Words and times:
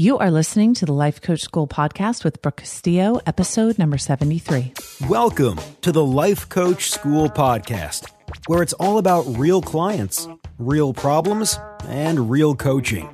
You 0.00 0.16
are 0.16 0.30
listening 0.30 0.72
to 0.76 0.86
the 0.86 0.94
Life 0.94 1.20
Coach 1.20 1.42
School 1.42 1.68
podcast 1.68 2.24
with 2.24 2.40
Brooke 2.40 2.56
Castillo, 2.56 3.20
episode 3.26 3.78
number 3.78 3.98
73. 3.98 4.72
Welcome 5.10 5.60
to 5.82 5.92
the 5.92 6.02
Life 6.02 6.48
Coach 6.48 6.90
School 6.90 7.28
podcast, 7.28 8.10
where 8.46 8.62
it's 8.62 8.72
all 8.72 8.96
about 8.96 9.26
real 9.36 9.60
clients, 9.60 10.26
real 10.58 10.94
problems, 10.94 11.58
and 11.86 12.30
real 12.30 12.54
coaching. 12.54 13.10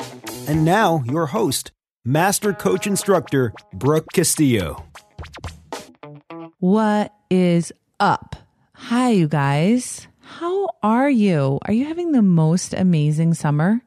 And 0.46 0.64
now, 0.64 1.02
your 1.06 1.26
host, 1.26 1.72
Master 2.04 2.52
Coach 2.52 2.86
Instructor 2.86 3.52
Brooke 3.72 4.12
Castillo. 4.12 4.84
What 6.60 7.12
is 7.28 7.72
up? 7.98 8.36
Hi, 8.74 9.10
you 9.10 9.26
guys. 9.26 10.06
How 10.20 10.68
are 10.84 11.10
you? 11.10 11.58
Are 11.62 11.72
you 11.72 11.86
having 11.86 12.12
the 12.12 12.22
most 12.22 12.74
amazing 12.74 13.34
summer? 13.34 13.82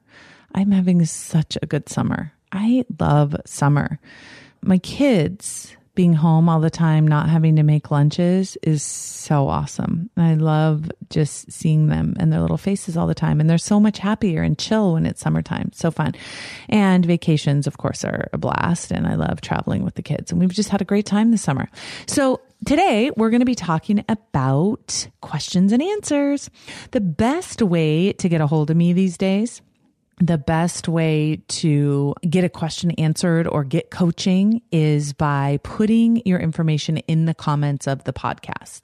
I'm 0.54 0.71
having 0.71 1.05
such 1.05 1.57
a 1.61 1.66
good 1.66 1.88
summer. 1.88 2.34
I 2.52 2.86
love 3.00 3.36
summer. 3.45 4.00
My 4.61 4.77
kids 4.79 5.75
being 6.00 6.14
home 6.14 6.47
all 6.47 6.61
the 6.61 6.69
time, 6.69 7.05
not 7.05 7.28
having 7.28 7.57
to 7.57 7.64
make 7.64 7.91
lunches 7.91 8.57
is 8.64 8.82
so 8.82 9.50
awesome. 9.50 10.10
I 10.15 10.36
love 10.36 10.89
just 11.10 11.51
seeing 11.51 11.88
them 11.88 12.15
and 12.18 12.32
their 12.32 12.39
little 12.39 12.57
faces 12.57 12.96
all 12.96 13.05
the 13.05 13.14
time. 13.14 13.41
And 13.41 13.50
they're 13.50 13.57
so 13.57 13.82
much 13.82 14.00
happier 14.00 14.41
and 14.41 14.57
chill 14.57 14.93
when 14.93 15.05
it's 15.05 15.19
summertime. 15.19 15.71
So 15.74 15.91
fun. 15.91 16.15
And 16.69 17.05
vacations, 17.05 17.68
of 17.68 17.79
course, 17.79 18.05
are 18.05 18.29
a 18.32 18.38
blast. 18.38 18.91
And 18.91 19.07
I 19.07 19.16
love 19.16 19.41
traveling 19.41 19.83
with 19.83 19.96
the 19.96 20.02
kids. 20.02 20.32
And 20.32 20.39
we've 20.39 20.54
just 20.54 20.69
had 20.69 20.82
a 20.82 20.86
great 20.86 21.05
time 21.05 21.32
this 21.32 21.41
summer. 21.41 21.69
So 22.07 22.39
Today, 22.66 23.10
we're 23.16 23.29
going 23.29 23.39
to 23.39 23.46
be 23.46 23.55
talking 23.55 24.04
about 24.10 25.07
questions 25.21 25.71
and 25.71 25.82
answers. 25.82 26.50
The 26.91 27.00
best 27.00 27.61
way 27.61 28.11
to 28.11 28.27
get 28.27 28.41
a 28.41 28.47
hold 28.47 28.69
of 28.69 28.75
me 28.75 28.91
these 28.91 29.18
days 29.18 29.61
the 30.19 30.37
best 30.37 30.87
way 30.87 31.41
to 31.47 32.14
get 32.30 32.44
a 32.44 32.50
question 32.50 32.91
answered 32.91 33.47
or 33.47 33.64
get 33.64 33.89
coaching 33.89 34.61
is 34.72 35.14
by 35.14 35.59
putting 35.64 36.22
your 36.25 36.39
information 36.39 36.97
in 36.97 37.25
the 37.25 37.33
comments 37.33 37.88
of 37.88 38.03
the 38.03 38.13
podcast. 38.13 38.81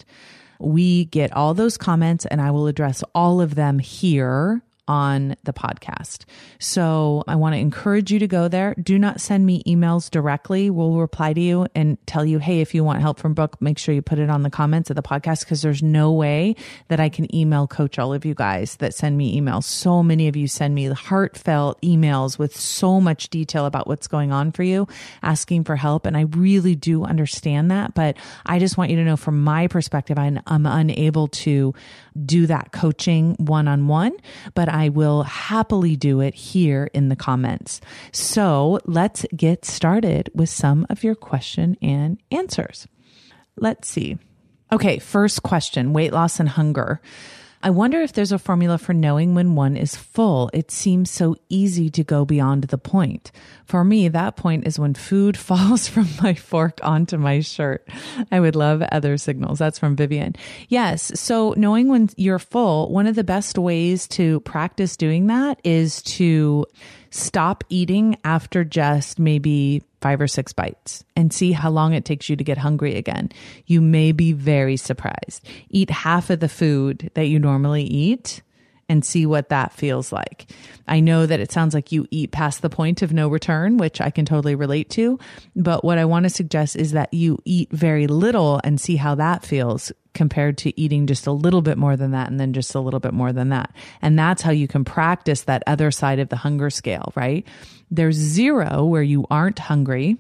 We 0.59 1.05
get 1.05 1.33
all 1.33 1.53
those 1.53 1.77
comments 1.77 2.25
and 2.25 2.41
I 2.41 2.51
will 2.51 2.67
address 2.67 3.03
all 3.13 3.41
of 3.41 3.55
them 3.55 3.79
here 3.79 4.61
on 4.87 5.35
the 5.43 5.53
podcast. 5.53 6.25
So 6.59 7.23
I 7.27 7.35
want 7.35 7.55
to 7.55 7.59
encourage 7.59 8.11
you 8.11 8.19
to 8.19 8.27
go 8.27 8.47
there. 8.47 8.75
Do 8.75 8.99
not 8.99 9.19
send 9.19 9.45
me 9.45 9.63
emails 9.63 10.09
directly. 10.09 10.69
We'll 10.69 10.93
reply 10.93 11.33
to 11.33 11.41
you 11.41 11.67
and 11.73 11.97
tell 12.05 12.25
you, 12.25 12.39
hey, 12.39 12.61
if 12.61 12.75
you 12.75 12.83
want 12.83 13.01
help 13.01 13.19
from 13.19 13.33
Brooke, 13.33 13.61
make 13.61 13.77
sure 13.77 13.95
you 13.95 14.01
put 14.01 14.19
it 14.19 14.29
on 14.29 14.43
the 14.43 14.49
comments 14.49 14.89
of 14.89 14.95
the 14.95 15.01
podcast 15.01 15.41
because 15.41 15.61
there's 15.61 15.81
no 15.81 16.11
way 16.11 16.55
that 16.87 16.99
I 16.99 17.09
can 17.09 17.33
email 17.35 17.67
coach 17.67 17.97
all 17.97 18.13
of 18.13 18.25
you 18.25 18.33
guys 18.33 18.75
that 18.77 18.93
send 18.93 19.17
me 19.17 19.39
emails. 19.39 19.63
So 19.63 20.03
many 20.03 20.27
of 20.27 20.35
you 20.35 20.47
send 20.47 20.75
me 20.75 20.85
heartfelt 20.87 21.81
emails 21.81 22.37
with 22.37 22.55
so 22.55 23.01
much 23.01 23.29
detail 23.29 23.65
about 23.65 23.87
what's 23.87 24.07
going 24.07 24.31
on 24.31 24.51
for 24.51 24.63
you, 24.63 24.87
asking 25.23 25.63
for 25.63 25.75
help. 25.75 26.05
And 26.05 26.15
I 26.15 26.21
really 26.21 26.75
do 26.75 27.03
understand 27.03 27.71
that. 27.71 27.93
But 27.93 28.17
I 28.45 28.59
just 28.59 28.77
want 28.77 28.91
you 28.91 28.97
to 28.97 29.03
know 29.03 29.17
from 29.17 29.43
my 29.43 29.67
perspective, 29.67 30.17
I'm, 30.17 30.39
I'm 30.45 30.65
unable 30.65 31.27
to 31.27 31.73
do 32.25 32.47
that 32.47 32.71
coaching 32.71 33.35
one 33.39 33.67
on 33.67 33.87
one, 33.87 34.13
but 34.53 34.69
I 34.75 34.89
will 34.89 35.23
happily 35.23 35.95
do 35.95 36.19
it 36.19 36.35
here 36.35 36.89
in 36.93 37.07
the 37.07 37.15
comments. 37.15 37.79
So 38.11 38.81
let's 38.83 39.25
get 39.33 39.63
started 39.63 40.29
with 40.35 40.49
some 40.49 40.85
of 40.89 41.01
your 41.01 41.15
question 41.15 41.77
and 41.81 42.21
answers. 42.29 42.85
Let's 43.55 43.87
see. 43.87 44.17
Okay, 44.73 44.99
first 44.99 45.43
question 45.43 45.93
weight 45.93 46.11
loss 46.11 46.41
and 46.41 46.49
hunger. 46.49 46.99
I 47.65 47.71
wonder 47.71 47.99
if 47.99 48.13
there's 48.13 48.31
a 48.31 48.37
formula 48.37 48.77
for 48.77 48.93
knowing 48.93 49.33
when 49.33 49.55
one 49.55 49.75
is 49.75 49.95
full. 49.95 50.51
It 50.53 50.69
seems 50.69 51.09
so 51.09 51.35
easy 51.49 51.89
to 51.89 52.03
go 52.03 52.23
beyond 52.23 52.65
the 52.65 52.77
point. 52.77 53.31
For 53.65 53.83
me, 53.83 54.07
that 54.07 54.35
point 54.35 54.67
is 54.67 54.77
when 54.77 54.93
food 54.93 55.35
falls 55.49 55.87
from 55.87 56.07
my 56.21 56.35
fork 56.35 56.79
onto 56.83 57.17
my 57.17 57.39
shirt. 57.39 57.89
I 58.31 58.39
would 58.39 58.55
love 58.55 58.83
other 58.83 59.17
signals. 59.17 59.57
That's 59.57 59.79
from 59.79 59.95
Vivian. 59.95 60.35
Yes. 60.69 61.11
So 61.19 61.55
knowing 61.57 61.87
when 61.87 62.11
you're 62.17 62.37
full, 62.37 62.91
one 62.91 63.07
of 63.07 63.15
the 63.15 63.23
best 63.23 63.57
ways 63.57 64.07
to 64.09 64.41
practice 64.41 64.95
doing 64.95 65.25
that 65.25 65.59
is 65.63 66.03
to 66.03 66.67
stop 67.09 67.63
eating 67.69 68.15
after 68.23 68.63
just 68.63 69.17
maybe 69.17 69.81
five 70.05 70.21
or 70.21 70.27
six 70.27 70.53
bites 70.53 71.03
and 71.15 71.33
see 71.33 71.51
how 71.51 71.71
long 71.71 71.95
it 71.95 72.05
takes 72.05 72.29
you 72.29 72.35
to 72.35 72.43
get 72.43 72.59
hungry 72.59 72.93
again. 72.93 73.27
You 73.65 73.81
may 73.81 74.11
be 74.11 74.33
very 74.33 74.77
surprised. 74.77 75.43
Eat 75.71 75.89
half 75.89 76.29
of 76.29 76.41
the 76.41 76.47
food 76.47 77.09
that 77.15 77.25
you 77.25 77.39
normally 77.39 77.81
eat 77.81 78.43
and 78.87 79.03
see 79.03 79.25
what 79.25 79.49
that 79.49 79.73
feels 79.73 80.11
like. 80.11 80.45
I 80.87 80.99
know 80.99 81.25
that 81.25 81.39
it 81.39 81.51
sounds 81.51 81.73
like 81.73 81.91
you 81.91 82.05
eat 82.11 82.29
past 82.31 82.61
the 82.61 82.69
point 82.69 83.01
of 83.01 83.13
no 83.13 83.27
return, 83.29 83.77
which 83.77 83.99
I 83.99 84.11
can 84.11 84.25
totally 84.25 84.53
relate 84.53 84.91
to. 84.91 85.17
But 85.55 85.83
what 85.83 85.97
I 85.97 86.05
want 86.05 86.25
to 86.25 86.29
suggest 86.29 86.75
is 86.75 86.91
that 86.91 87.11
you 87.11 87.39
eat 87.43 87.71
very 87.71 88.05
little 88.05 88.61
and 88.63 88.79
see 88.79 88.97
how 88.97 89.15
that 89.15 89.43
feels 89.43 89.91
compared 90.15 90.57
to 90.59 90.79
eating 90.79 91.05
just 91.05 91.27
a 91.27 91.31
little 91.31 91.61
bit 91.61 91.77
more 91.77 91.95
than 91.95 92.11
that 92.11 92.31
and 92.31 92.39
then 92.39 92.53
just 92.53 92.73
a 92.73 92.79
little 92.79 92.99
bit 92.99 93.13
more 93.13 93.31
than 93.31 93.49
that. 93.49 93.75
And 94.01 94.17
that's 94.17 94.41
how 94.41 94.51
you 94.51 94.67
can 94.67 94.83
practice 94.83 95.43
that 95.43 95.61
other 95.67 95.91
side 95.91 96.17
of 96.17 96.29
the 96.29 96.37
hunger 96.37 96.71
scale, 96.71 97.13
right? 97.15 97.45
There's 97.91 98.15
zero 98.15 98.85
where 98.85 99.03
you 99.03 99.27
aren't 99.29 99.59
hungry 99.59 100.17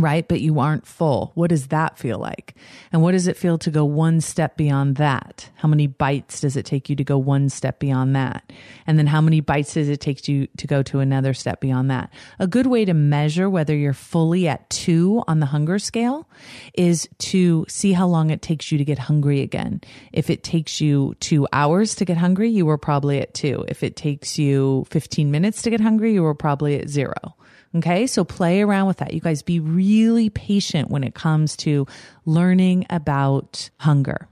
right? 0.00 0.26
But 0.26 0.40
you 0.40 0.60
aren't 0.60 0.86
full. 0.86 1.32
What 1.34 1.50
does 1.50 1.68
that 1.68 1.98
feel 1.98 2.18
like? 2.18 2.54
And 2.92 3.02
what 3.02 3.12
does 3.12 3.26
it 3.26 3.36
feel 3.36 3.58
to 3.58 3.70
go 3.70 3.84
one 3.84 4.20
step 4.20 4.56
beyond 4.56 4.96
that? 4.96 5.48
How 5.56 5.68
many 5.68 5.86
bites 5.86 6.40
does 6.40 6.56
it 6.56 6.66
take 6.66 6.88
you 6.88 6.96
to 6.96 7.04
go 7.04 7.18
one 7.18 7.48
step 7.48 7.78
beyond 7.78 8.16
that? 8.16 8.52
And 8.86 8.98
then 8.98 9.06
how 9.06 9.20
many 9.20 9.40
bites 9.40 9.74
does 9.74 9.88
it 9.88 10.00
take 10.00 10.26
you 10.28 10.46
to 10.56 10.66
go 10.66 10.82
to 10.84 11.00
another 11.00 11.34
step 11.34 11.60
beyond 11.60 11.90
that? 11.90 12.10
A 12.38 12.46
good 12.46 12.66
way 12.66 12.84
to 12.84 12.94
measure 12.94 13.48
whether 13.48 13.76
you're 13.76 13.92
fully 13.92 14.48
at 14.48 14.68
two 14.70 15.22
on 15.28 15.40
the 15.40 15.46
hunger 15.46 15.78
scale 15.78 16.28
is 16.74 17.08
to 17.18 17.64
see 17.68 17.92
how 17.92 18.06
long 18.06 18.30
it 18.30 18.42
takes 18.42 18.70
you 18.72 18.78
to 18.78 18.84
get 18.84 18.98
hungry 18.98 19.40
again. 19.40 19.80
If 20.12 20.30
it 20.30 20.42
takes 20.42 20.80
you 20.80 21.14
two 21.20 21.46
hours 21.52 21.94
to 21.96 22.04
get 22.04 22.16
hungry, 22.16 22.50
you 22.50 22.66
were 22.66 22.78
probably 22.78 23.20
at 23.20 23.34
two. 23.34 23.64
If 23.68 23.82
it 23.82 23.96
takes 23.96 24.38
you 24.38 24.86
15 24.90 25.30
minutes 25.30 25.62
to 25.62 25.70
get 25.70 25.80
hungry, 25.80 26.12
you 26.12 26.22
were 26.22 26.34
probably 26.34 26.78
at 26.78 26.88
zero. 26.88 27.36
Okay. 27.76 28.06
So 28.06 28.24
play 28.24 28.62
around 28.62 28.88
with 28.88 28.98
that. 28.98 29.14
You 29.14 29.20
guys 29.20 29.42
be 29.42 29.60
really 29.60 30.28
patient 30.30 30.90
when 30.90 31.04
it 31.04 31.14
comes 31.14 31.56
to 31.58 31.86
learning 32.26 32.86
about 32.90 33.70
hunger. 33.78 34.28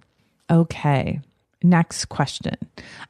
Okay. 0.50 1.20
Next 1.60 2.04
question. 2.04 2.54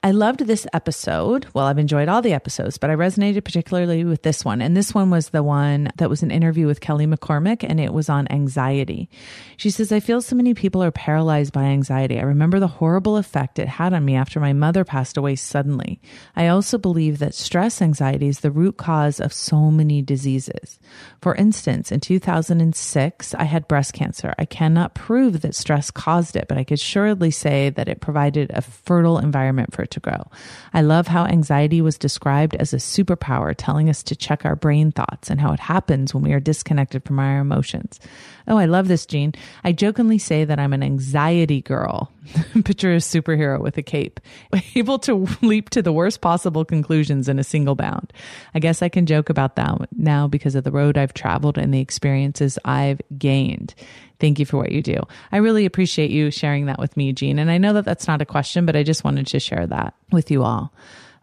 I 0.03 0.11
loved 0.13 0.47
this 0.47 0.67
episode. 0.73 1.47
Well, 1.53 1.67
I've 1.67 1.79
enjoyed 1.79 2.09
all 2.09 2.23
the 2.23 2.33
episodes, 2.33 2.79
but 2.79 2.89
I 2.89 2.95
resonated 2.95 3.45
particularly 3.45 4.05
with 4.05 4.23
this 4.23 4.43
one. 4.43 4.63
And 4.63 4.75
this 4.75 4.95
one 4.95 5.11
was 5.11 5.29
the 5.29 5.43
one 5.43 5.91
that 5.97 6.09
was 6.09 6.23
an 6.23 6.31
interview 6.31 6.67
with 6.67 6.81
Kelly 6.81 7.07
McCormick, 7.07 7.63
and 7.63 7.79
it 7.79 7.93
was 7.93 8.09
on 8.09 8.27
anxiety. 8.31 9.11
She 9.59 9.69
says, 9.69 9.93
I 9.93 10.01
feel 10.01 10.23
so 10.23 10.35
many 10.35 10.55
people 10.55 10.83
are 10.83 10.91
paralyzed 10.91 11.53
by 11.53 11.65
anxiety. 11.65 12.19
I 12.19 12.23
remember 12.23 12.59
the 12.59 12.69
horrible 12.69 13.19
effect 13.19 13.59
it 13.59 13.69
had 13.69 13.93
on 13.93 14.07
me 14.07 14.15
after 14.15 14.41
my 14.41 14.55
mother 14.55 14.83
passed 14.83 15.19
away 15.19 15.37
suddenly. 15.37 16.01
I 16.35 16.47
also 16.47 16.79
believe 16.79 17.19
that 17.19 17.35
stress 17.35 17.83
anxiety 17.83 18.29
is 18.29 18.41
the 18.41 18.51
root 18.51 18.79
cause 18.79 19.21
of 19.21 19.31
so 19.31 19.71
many 19.71 20.01
diseases. 20.01 20.79
For 21.21 21.35
instance, 21.35 21.93
in 21.93 22.01
2006, 22.01 23.35
I 23.35 23.45
had 23.45 23.69
breast 23.69 23.93
cancer. 23.93 24.35
I 24.39 24.47
cannot 24.47 24.95
prove 24.95 25.43
that 25.43 25.55
stress 25.55 25.91
caused 25.91 26.35
it, 26.35 26.49
but 26.49 26.57
I 26.57 26.65
could 26.65 26.81
surely 26.81 27.31
say 27.31 27.69
that 27.69 27.89
it 27.89 28.01
provided 28.01 28.38
created 28.39 28.57
a 28.57 28.63
fertile 28.63 29.19
environment 29.19 29.73
for 29.73 29.83
it 29.83 29.91
to 29.93 30.01
grow. 30.01 30.31
I 30.73 30.83
love 30.83 31.09
how 31.09 31.25
anxiety 31.25 31.81
was 31.81 31.99
described 31.99 32.55
as 32.57 32.73
a 32.73 32.77
superpower, 32.77 33.55
telling 33.57 33.89
us 33.89 34.03
to 34.05 34.17
check 34.17 34.45
our 34.45 34.57
brain 34.57 34.93
thoughts 34.93 35.31
and 35.31 35.41
how 35.41 35.53
it 35.53 35.61
happens 35.61 36.15
when 36.15 36.23
we 36.23 36.33
are 36.33 36.41
disconnected 36.41 37.05
from 37.05 37.19
our 37.19 37.41
emotions. 37.41 37.99
Oh, 38.47 38.57
I 38.57 38.67
love 38.67 38.89
this, 38.89 39.07
Jean. 39.07 39.35
I 39.65 39.73
jokingly 39.73 40.19
say 40.19 40.45
that 40.45 40.59
I'm 40.59 40.73
an 40.73 40.83
anxiety 40.83 41.61
girl. 41.61 42.11
Picture 42.65 42.93
a 42.93 42.99
superhero 42.99 43.61
with 43.61 43.77
a 43.79 43.83
cape, 43.83 44.21
able 44.75 44.99
to 45.01 45.27
leap 45.43 45.71
to 45.71 45.83
the 45.83 45.93
worst 45.93 46.21
possible 46.21 46.65
conclusions 46.65 47.29
in 47.29 47.39
a 47.39 47.45
single 47.45 47.75
bound. 47.75 48.13
I 48.55 48.59
guess 48.59 48.83
I 48.83 48.89
can 48.89 49.07
joke 49.07 49.31
about 49.31 49.57
that 49.57 49.89
now 49.97 50.29
because 50.29 50.55
of 50.55 50.65
the 50.65 50.71
road 50.71 50.97
I've 50.97 51.15
traveled 51.15 51.59
and 51.59 51.73
the 51.73 51.81
experiences 51.81 52.59
I've 52.65 53.01
gained. 53.19 53.75
Thank 54.21 54.39
you 54.39 54.47
for 54.47 54.57
what 54.57 54.73
you 54.73 54.83
do. 54.83 55.01
I 55.31 55.37
really 55.39 55.65
appreciate 55.65 56.11
you 56.11 56.31
sharing 56.31 56.67
that 56.67 56.79
with 56.79 56.97
me, 56.97 57.13
Jean. 57.13 57.39
And 57.39 57.51
I 57.51 57.59
know 57.59 57.73
that 57.75 57.85
that's 57.85 58.09
not 58.09 58.23
a 58.23 58.27
question, 58.27 58.67
but 58.67 58.77
I 58.77 58.83
just 58.83 59.05
wanted 59.05 59.27
to 59.29 59.41
share 59.41 59.67
that 59.67 59.95
with 60.11 60.31
you 60.31 60.43
all. 60.43 60.73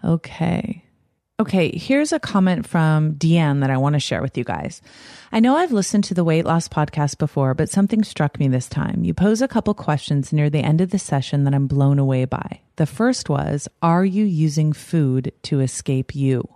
Okay. 0.04 0.82
Okay, 1.38 1.78
here's 1.78 2.14
a 2.14 2.20
comment 2.20 2.66
from 2.66 3.16
Deanne 3.16 3.60
that 3.60 3.70
I 3.70 3.76
want 3.76 3.92
to 3.94 4.00
share 4.00 4.22
with 4.22 4.38
you 4.38 4.46
guys. 4.46 4.82
I 5.34 5.42
know 5.42 5.58
I've 5.58 5.74
listened 5.74 6.06
to 6.06 6.14
the 6.14 6.24
weight 6.24 6.46
loss 6.46 6.70
podcast 6.70 7.18
before, 7.18 7.54
but 7.54 7.70
something 7.70 8.06
struck 8.06 8.40
me 8.40 8.48
this 8.48 8.70
time. 8.70 9.04
You 9.04 9.14
pose 9.14 9.42
a 9.42 9.48
couple 9.50 9.74
questions 9.74 10.32
near 10.32 10.50
the 10.50 10.64
end 10.64 10.80
of 10.80 10.92
the 10.92 11.00
session 11.00 11.44
that 11.44 11.54
I'm 11.54 11.68
blown 11.68 12.00
away 12.00 12.24
by. 12.24 12.62
The 12.78 12.86
first 12.86 13.28
was, 13.28 13.68
are 13.82 14.06
you 14.06 14.24
using 14.24 14.72
food 14.72 15.34
to 15.44 15.60
escape 15.60 16.16
you? 16.16 16.55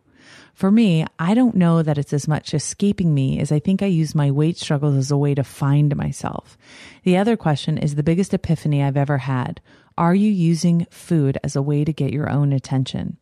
For 0.59 0.71
me, 0.71 1.05
I 1.17 1.35
don't 1.35 1.55
know 1.55 1.81
that 1.81 1.97
it's 1.97 2.11
as 2.11 2.27
much 2.27 2.53
escaping 2.53 3.13
me 3.13 3.39
as 3.39 3.49
I 3.49 3.59
think 3.59 3.81
I 3.81 3.85
use 3.85 4.13
my 4.13 4.29
weight 4.29 4.57
struggles 4.57 4.97
as 4.97 5.09
a 5.09 5.15
way 5.15 5.33
to 5.33 5.41
find 5.41 5.95
myself. 5.95 6.57
The 7.03 7.15
other 7.15 7.37
question 7.37 7.77
is 7.77 7.95
the 7.95 8.03
biggest 8.03 8.33
epiphany 8.33 8.83
I've 8.83 8.97
ever 8.97 9.19
had. 9.19 9.61
Are 9.97 10.13
you 10.13 10.29
using 10.29 10.85
food 10.91 11.37
as 11.45 11.55
a 11.55 11.61
way 11.61 11.85
to 11.85 11.93
get 11.93 12.11
your 12.11 12.29
own 12.29 12.51
attention? 12.51 13.15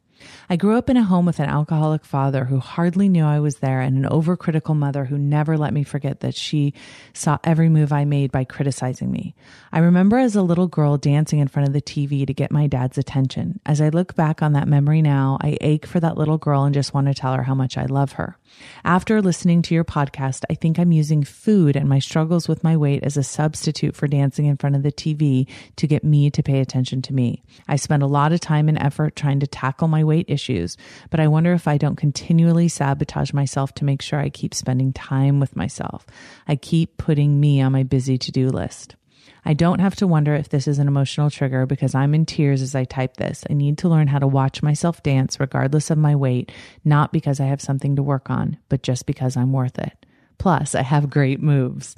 I 0.50 0.56
grew 0.56 0.78
up 0.78 0.90
in 0.90 0.98
a 0.98 1.04
home 1.04 1.26
with 1.26 1.40
an 1.40 1.50
alcoholic 1.50 2.06
father 2.06 2.46
who 2.46 2.60
hardly 2.60 3.10
knew 3.10 3.26
I 3.26 3.40
was 3.40 3.58
there 3.58 3.82
and 3.82 3.98
an 3.98 4.10
overcritical 4.10 4.76
mother 4.76 5.06
who 5.06 5.18
never 5.18 5.58
let 5.58 5.74
me 5.74 5.84
forget 5.84 6.22
that 6.22 6.36
she 6.36 6.74
saw 7.14 7.38
every 7.44 7.70
move 7.70 7.92
I 7.92 8.06
made 8.06 8.32
by 8.32 8.44
criticizing 8.44 9.12
me. 9.12 9.36
I 9.72 9.80
remember 9.80 10.18
as 10.18 10.36
a 10.36 10.42
little 10.42 10.68
girl 10.68 10.98
dancing 10.98 11.40
in 11.40 11.48
front 11.48 11.68
of 11.68 11.74
the 11.74 11.82
TV 11.82 12.26
to 12.26 12.34
get 12.34 12.52
my 12.52 12.68
dad's 12.68 12.98
attention. 12.98 13.60
As 13.66 13.82
I 13.82 13.90
look 13.90 14.16
back 14.16 14.42
on 14.42 14.54
that 14.54 14.68
memory 14.68 15.02
now, 15.02 15.38
I 15.42 15.58
ache 15.62 15.86
for 15.86 16.00
that 16.00 16.18
little 16.18 16.38
girl 16.38 16.64
and 16.64 16.74
just 16.74 16.94
want 16.94 17.08
to 17.08 17.14
tell 17.14 17.34
her 17.34 17.44
how 17.44 17.56
much 17.56 17.78
I 17.78 17.86
love 17.86 18.14
her. 18.14 18.38
After 18.84 19.22
listening 19.22 19.62
to 19.64 19.76
your 19.76 19.84
podcast, 19.84 20.44
I 20.50 20.56
think 20.56 20.80
I'm 20.80 20.92
using 20.92 21.24
food 21.24 21.76
and 21.76 21.88
my 21.88 22.00
struggles 22.00 22.48
with 22.48 22.64
my 22.64 22.78
weight 22.78 23.04
as 23.04 23.18
a 23.18 23.24
substitute 23.24 23.96
for 23.96 24.08
dancing 24.08 24.46
in 24.46 24.58
front 24.58 24.76
of 24.76 24.84
the 24.84 24.92
TV 24.92 25.48
to 25.76 25.88
get 25.88 26.04
me 26.04 26.32
to 26.32 26.44
pay 26.44 26.60
attention 26.60 27.02
to 27.04 27.14
me. 27.14 27.44
I 27.68 27.76
spend 27.76 28.04
a 28.04 28.08
lot 28.08 28.32
of 28.32 28.40
time 28.40 28.70
and 28.70 28.78
effort 28.78 29.16
trying 29.16 29.40
to 29.42 29.48
tackle 29.48 29.88
my 29.88 30.04
weight 30.04 30.17
issues, 30.28 30.78
but 31.10 31.20
I 31.20 31.28
wonder 31.28 31.54
if 31.54 31.68
I 31.68 31.78
don't 31.78 31.96
continually 31.96 32.68
sabotage 32.68 33.34
myself 33.34 33.74
to 33.76 33.86
make 33.86 34.02
sure 34.02 34.20
I 34.20 34.30
keep 34.30 34.54
spending 34.54 34.94
time 34.94 35.40
with 35.40 35.56
myself. 35.56 36.06
I 36.48 36.56
keep 36.56 36.98
putting 36.98 37.40
me 37.40 37.62
on 37.62 37.72
my 37.72 37.84
busy 37.84 38.18
to 38.18 38.32
do 38.32 38.50
list. 38.50 38.96
I 39.46 39.54
don't 39.54 39.80
have 39.80 39.96
to 39.98 40.08
wonder 40.08 40.36
if 40.36 40.50
this 40.50 40.68
is 40.68 40.78
an 40.78 40.88
emotional 40.88 41.30
trigger 41.30 41.66
because 41.66 41.96
I'm 41.96 42.14
in 42.14 42.26
tears 42.26 42.62
as 42.62 42.76
I 42.76 42.84
type 42.84 43.16
this. 43.18 43.46
I 43.50 43.54
need 43.54 43.78
to 43.80 43.90
learn 43.90 44.08
how 44.08 44.20
to 44.20 44.28
watch 44.28 44.62
myself 44.62 45.02
dance 45.04 45.40
regardless 45.40 45.90
of 45.90 45.98
my 45.98 46.16
weight, 46.16 46.52
not 46.84 47.14
because 47.14 47.40
I 47.40 47.46
have 47.46 47.62
something 47.62 47.96
to 47.96 48.04
work 48.04 48.30
on, 48.30 48.58
but 48.68 48.84
just 48.84 49.06
because 49.06 49.38
I'm 49.38 49.54
worth 49.54 49.80
it. 49.80 50.06
Plus, 50.38 50.76
I 50.76 50.82
have 50.82 51.10
great 51.10 51.42
moves. 51.42 51.96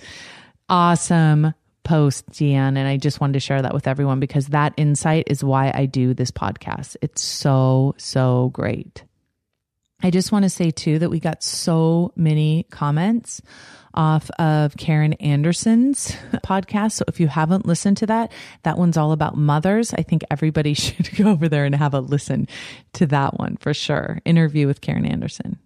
Awesome 0.70 1.54
post, 1.90 2.30
Deanne. 2.30 2.78
And 2.78 2.88
I 2.88 2.98
just 2.98 3.20
wanted 3.20 3.34
to 3.34 3.40
share 3.40 3.64
that 3.64 3.74
with 3.74 3.88
everyone 3.88 4.20
because 4.20 4.48
that 4.50 4.76
insight 4.78 5.24
is 5.26 5.44
why 5.44 5.72
I 5.74 5.88
do 5.88 6.14
this 6.14 6.30
podcast. 6.30 6.96
It's 7.02 7.20
so, 7.20 7.96
so 7.98 8.52
great. 8.54 9.04
I 10.04 10.12
just 10.12 10.32
want 10.32 10.44
to 10.44 10.52
say 10.52 10.70
too 10.70 11.00
that 11.00 11.10
we 11.10 11.20
got 11.20 11.42
so 11.42 12.14
many 12.16 12.68
comments 12.70 13.42
off 13.96 14.30
of 14.38 14.78
Karen 14.78 15.14
Anderson's 15.14 16.12
podcast. 16.46 16.92
So 16.92 17.06
if 17.08 17.20
you 17.20 17.28
haven't 17.28 17.66
listened 17.66 17.98
to 17.98 18.06
that, 18.06 18.32
that 18.62 18.78
one's 18.78 18.96
all 18.96 19.12
about 19.12 19.36
mothers. 19.36 19.92
I 19.92 20.04
think 20.04 20.22
everybody 20.30 20.74
should 20.76 21.10
go 21.18 21.32
over 21.32 21.50
there 21.50 21.66
and 21.66 21.74
have 21.74 21.96
a 21.96 22.02
listen 22.02 22.48
to 22.94 23.08
that 23.08 23.40
one 23.40 23.58
for 23.58 23.74
sure. 23.74 24.20
Interview 24.26 24.68
with 24.68 24.82
Karen 24.82 25.08
Anderson. 25.08 25.58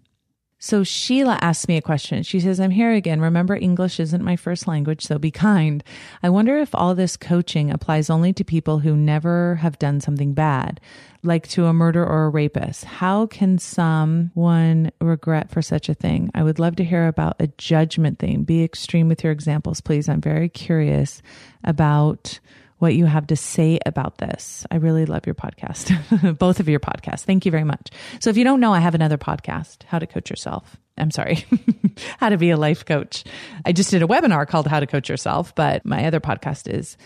So 0.64 0.82
Sheila 0.82 1.38
asked 1.42 1.68
me 1.68 1.76
a 1.76 1.82
question. 1.82 2.22
She 2.22 2.40
says, 2.40 2.58
I'm 2.58 2.70
here 2.70 2.90
again. 2.90 3.20
Remember, 3.20 3.54
English 3.54 4.00
isn't 4.00 4.24
my 4.24 4.34
first 4.34 4.66
language, 4.66 5.04
so 5.04 5.18
be 5.18 5.30
kind. 5.30 5.84
I 6.22 6.30
wonder 6.30 6.56
if 6.56 6.74
all 6.74 6.94
this 6.94 7.18
coaching 7.18 7.70
applies 7.70 8.08
only 8.08 8.32
to 8.32 8.44
people 8.44 8.78
who 8.78 8.96
never 8.96 9.56
have 9.56 9.78
done 9.78 10.00
something 10.00 10.32
bad, 10.32 10.80
like 11.22 11.46
to 11.48 11.66
a 11.66 11.74
murder 11.74 12.02
or 12.02 12.24
a 12.24 12.28
rapist. 12.30 12.86
How 12.86 13.26
can 13.26 13.58
someone 13.58 14.90
regret 15.02 15.50
for 15.50 15.60
such 15.60 15.90
a 15.90 15.94
thing? 15.94 16.30
I 16.34 16.42
would 16.42 16.58
love 16.58 16.76
to 16.76 16.84
hear 16.84 17.08
about 17.08 17.36
a 17.38 17.48
judgment 17.58 18.18
thing. 18.18 18.44
Be 18.44 18.64
extreme 18.64 19.06
with 19.06 19.22
your 19.22 19.34
examples, 19.34 19.82
please. 19.82 20.08
I'm 20.08 20.22
very 20.22 20.48
curious 20.48 21.20
about 21.62 22.40
what 22.78 22.94
you 22.94 23.06
have 23.06 23.26
to 23.28 23.36
say 23.36 23.78
about 23.86 24.18
this. 24.18 24.66
I 24.70 24.76
really 24.76 25.06
love 25.06 25.26
your 25.26 25.34
podcast, 25.34 26.38
both 26.38 26.60
of 26.60 26.68
your 26.68 26.80
podcasts. 26.80 27.22
Thank 27.22 27.44
you 27.44 27.50
very 27.50 27.64
much. 27.64 27.90
So 28.20 28.30
if 28.30 28.36
you 28.36 28.44
don't 28.44 28.60
know, 28.60 28.72
I 28.74 28.80
have 28.80 28.94
another 28.94 29.18
podcast, 29.18 29.84
How 29.84 29.98
to 29.98 30.06
Coach 30.06 30.30
Yourself. 30.30 30.76
I'm 30.96 31.10
sorry, 31.10 31.44
How 32.18 32.28
to 32.28 32.36
Be 32.36 32.50
a 32.50 32.56
Life 32.56 32.84
Coach. 32.84 33.24
I 33.64 33.72
just 33.72 33.90
did 33.90 34.02
a 34.02 34.06
webinar 34.06 34.46
called 34.46 34.66
How 34.66 34.80
to 34.80 34.86
Coach 34.86 35.08
Yourself, 35.08 35.54
but 35.54 35.84
my 35.84 36.06
other 36.06 36.20
podcast 36.20 36.72
is 36.72 36.96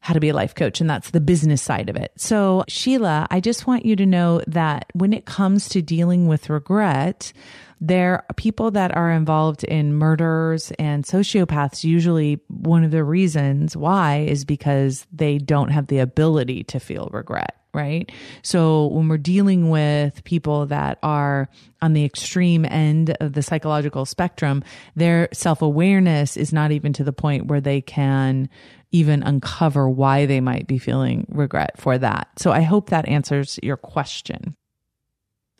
how 0.00 0.14
to 0.14 0.20
be 0.20 0.30
a 0.30 0.34
life 0.34 0.54
coach, 0.54 0.80
and 0.80 0.88
that's 0.88 1.10
the 1.10 1.20
business 1.20 1.60
side 1.62 1.88
of 1.90 1.96
it. 1.96 2.12
So, 2.16 2.64
Sheila, 2.68 3.26
I 3.30 3.40
just 3.40 3.66
want 3.66 3.84
you 3.84 3.96
to 3.96 4.06
know 4.06 4.42
that 4.46 4.86
when 4.94 5.12
it 5.12 5.26
comes 5.26 5.68
to 5.70 5.82
dealing 5.82 6.26
with 6.26 6.50
regret, 6.50 7.32
there 7.80 8.24
are 8.28 8.34
people 8.36 8.70
that 8.72 8.96
are 8.96 9.10
involved 9.10 9.64
in 9.64 9.94
murders 9.94 10.72
and 10.78 11.04
sociopaths. 11.04 11.84
Usually, 11.84 12.40
one 12.48 12.84
of 12.84 12.90
the 12.90 13.04
reasons 13.04 13.76
why 13.76 14.18
is 14.28 14.44
because 14.44 15.06
they 15.12 15.38
don't 15.38 15.70
have 15.70 15.86
the 15.86 15.98
ability 15.98 16.64
to 16.64 16.80
feel 16.80 17.08
regret 17.12 17.59
right? 17.72 18.10
So 18.42 18.86
when 18.86 19.08
we're 19.08 19.18
dealing 19.18 19.70
with 19.70 20.24
people 20.24 20.66
that 20.66 20.98
are 21.02 21.48
on 21.82 21.92
the 21.92 22.04
extreme 22.04 22.64
end 22.64 23.16
of 23.20 23.32
the 23.32 23.42
psychological 23.42 24.04
spectrum, 24.04 24.64
their 24.96 25.28
self 25.32 25.62
awareness 25.62 26.36
is 26.36 26.52
not 26.52 26.72
even 26.72 26.92
to 26.94 27.04
the 27.04 27.12
point 27.12 27.46
where 27.46 27.60
they 27.60 27.80
can 27.80 28.48
even 28.92 29.22
uncover 29.22 29.88
why 29.88 30.26
they 30.26 30.40
might 30.40 30.66
be 30.66 30.78
feeling 30.78 31.26
regret 31.30 31.78
for 31.78 31.96
that. 31.96 32.28
So 32.38 32.50
I 32.50 32.62
hope 32.62 32.90
that 32.90 33.08
answers 33.08 33.58
your 33.62 33.76
question. 33.76 34.56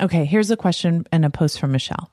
Okay, 0.01 0.25
here's 0.25 0.51
a 0.51 0.57
question 0.57 1.07
and 1.13 1.25
a 1.25 1.31
post 1.31 1.61
from 1.61 1.73
Michelle. 1.73 2.11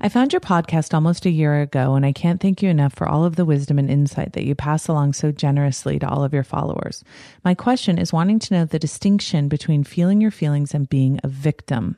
I 0.00 0.08
found 0.08 0.32
your 0.32 0.40
podcast 0.40 0.92
almost 0.92 1.24
a 1.24 1.30
year 1.30 1.60
ago, 1.60 1.94
and 1.94 2.04
I 2.04 2.12
can't 2.12 2.40
thank 2.40 2.62
you 2.62 2.68
enough 2.68 2.94
for 2.94 3.08
all 3.08 3.24
of 3.24 3.36
the 3.36 3.44
wisdom 3.44 3.78
and 3.78 3.88
insight 3.88 4.32
that 4.32 4.44
you 4.44 4.54
pass 4.54 4.88
along 4.88 5.12
so 5.12 5.30
generously 5.30 5.98
to 5.98 6.08
all 6.08 6.24
of 6.24 6.34
your 6.34 6.42
followers. 6.42 7.04
My 7.44 7.54
question 7.54 7.98
is 7.98 8.12
wanting 8.12 8.38
to 8.40 8.54
know 8.54 8.64
the 8.64 8.78
distinction 8.78 9.48
between 9.48 9.84
feeling 9.84 10.20
your 10.20 10.32
feelings 10.32 10.74
and 10.74 10.88
being 10.88 11.20
a 11.22 11.28
victim. 11.28 11.96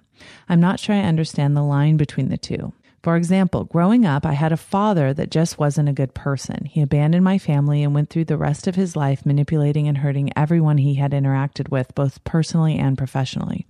I'm 0.48 0.60
not 0.60 0.78
sure 0.78 0.94
I 0.94 1.00
understand 1.00 1.56
the 1.56 1.62
line 1.62 1.96
between 1.96 2.28
the 2.28 2.38
two. 2.38 2.72
For 3.06 3.14
example, 3.14 3.62
growing 3.62 4.04
up, 4.04 4.26
I 4.26 4.32
had 4.32 4.50
a 4.50 4.56
father 4.56 5.14
that 5.14 5.30
just 5.30 5.60
wasn't 5.60 5.88
a 5.88 5.92
good 5.92 6.12
person. 6.12 6.64
He 6.64 6.82
abandoned 6.82 7.22
my 7.22 7.38
family 7.38 7.84
and 7.84 7.94
went 7.94 8.10
through 8.10 8.24
the 8.24 8.36
rest 8.36 8.66
of 8.66 8.74
his 8.74 8.96
life 8.96 9.24
manipulating 9.24 9.86
and 9.86 9.98
hurting 9.98 10.32
everyone 10.34 10.78
he 10.78 10.96
had 10.96 11.12
interacted 11.12 11.70
with, 11.70 11.94
both 11.94 12.24
personally 12.24 12.76
and 12.76 12.98
professionally. 12.98 13.64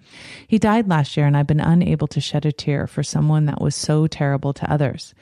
He 0.48 0.58
died 0.58 0.88
last 0.88 1.18
year, 1.18 1.26
and 1.26 1.36
I've 1.36 1.46
been 1.46 1.60
unable 1.60 2.06
to 2.06 2.18
shed 2.18 2.46
a 2.46 2.50
tear 2.50 2.86
for 2.86 3.02
someone 3.02 3.44
that 3.44 3.60
was 3.60 3.74
so 3.74 4.06
terrible 4.06 4.54
to 4.54 4.72
others. 4.72 5.12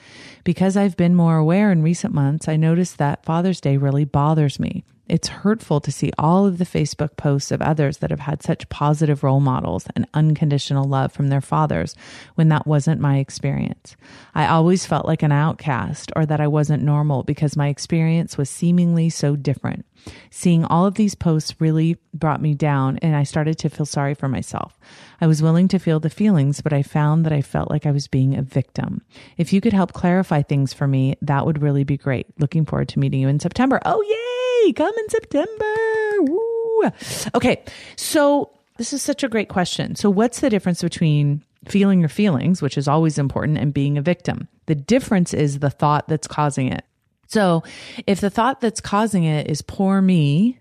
Because 0.45 0.77
I've 0.77 0.97
been 0.97 1.17
more 1.17 1.37
aware 1.37 1.73
in 1.73 1.83
recent 1.83 2.15
months, 2.15 2.47
I 2.47 2.55
noticed 2.55 2.99
that 2.99 3.25
Father's 3.25 3.61
Day 3.61 3.79
really 3.79 4.05
bothers 4.05 4.61
me. 4.61 4.85
It's 5.07 5.29
hurtful 5.29 5.81
to 5.81 5.93
see 5.93 6.13
all 6.19 6.47
of 6.47 6.57
the 6.57 6.65
Facebook 6.65 7.17
posts 7.19 7.51
of 7.51 7.61
others 7.61 7.99
that 7.99 8.11
have 8.11 8.21
had 8.21 8.43
such 8.43 8.69
positive 8.71 9.23
role 9.23 9.41
models 9.41 9.87
and 9.95 10.07
unconditional 10.15 10.85
love 10.85 11.13
from 11.13 11.29
their 11.29 11.43
fathers 11.43 11.95
when 12.37 12.49
that 12.49 12.67
wasn't 12.67 13.03
my 13.03 13.19
experience. 13.19 13.97
I 14.35 14.47
always 14.47 14.87
felt 14.87 15.05
like 15.05 15.23
an 15.23 15.33
outcast 15.33 16.11
or 16.17 16.25
that 16.25 16.41
I 16.41 16.47
wasn't 16.47 16.83
normal 16.83 17.23
because 17.23 17.57
my 17.57 17.69
experience 17.69 18.39
was 18.39 18.49
seemingly 18.49 19.11
so 19.11 19.37
different. 19.37 19.85
Seeing 20.31 20.65
all 20.65 20.87
of 20.87 20.95
these 20.95 21.15
posts 21.15 21.61
really 21.61 21.99
brought 22.15 22.41
me 22.41 22.55
down 22.55 22.99
and 22.99 23.15
I 23.15 23.25
started 23.25 23.59
to 23.59 23.71
feel 23.71 23.87
sorry 23.87 24.15
for 24.15 24.29
myself. 24.29 24.79
I 25.21 25.27
was 25.27 25.43
willing 25.43 25.69
to 25.69 25.79
feel 25.79 26.01
the 26.01 26.11
feelings, 26.11 26.63
but 26.63 26.73
I 26.73 26.83
found 26.83 27.27
that 27.27 27.33
I 27.33 27.43
felt 27.43 27.71
like 27.71 27.85
I 27.85 27.91
was 27.91 28.09
being 28.09 28.37
a 28.37 28.43
victim. 28.43 29.03
If 29.37 29.53
you 29.53 29.61
could 29.61 29.73
help 29.75 29.93
clarify 29.93 30.43
things 30.43 30.73
for 30.73 30.87
me, 30.87 31.17
that 31.21 31.45
would 31.45 31.63
really 31.63 31.85
be 31.85 31.99
great. 31.99 32.27
Looking 32.39 32.65
forward 32.65 32.89
to 32.91 32.99
meeting 32.99 33.21
you 33.21 33.29
in 33.29 33.41
September. 33.41 33.81
Oh, 33.85 34.03
yay! 34.03 34.34
Come 34.73 34.95
in 34.97 35.09
September. 35.09 35.75
Woo. 36.21 36.91
Okay. 37.35 37.63
So 37.97 38.51
this 38.77 38.93
is 38.93 39.03
such 39.03 39.23
a 39.23 39.29
great 39.29 39.49
question. 39.49 39.95
So 39.97 40.11
what's 40.11 40.41
the 40.41 40.51
difference 40.51 40.83
between 40.83 41.43
feeling 41.67 42.01
your 42.01 42.09
feelings, 42.09 42.61
which 42.61 42.77
is 42.77 42.89
always 42.89 43.19
important, 43.19 43.59
and 43.59 43.73
being 43.73 43.99
a 43.99 44.03
victim? 44.03 44.49
The 44.67 44.75
difference 44.75 45.35
is 45.35 45.59
the 45.59 45.71
thought 45.71 46.09
that's 46.09 46.27
causing 46.27 46.69
it. 46.73 46.85
So 47.27 47.63
if 48.07 48.21
the 48.21 48.31
thought 48.31 48.61
that's 48.61 48.81
causing 48.81 49.25
it 49.25 49.49
is 49.49 49.63
poor 49.63 50.01
me, 50.01 50.59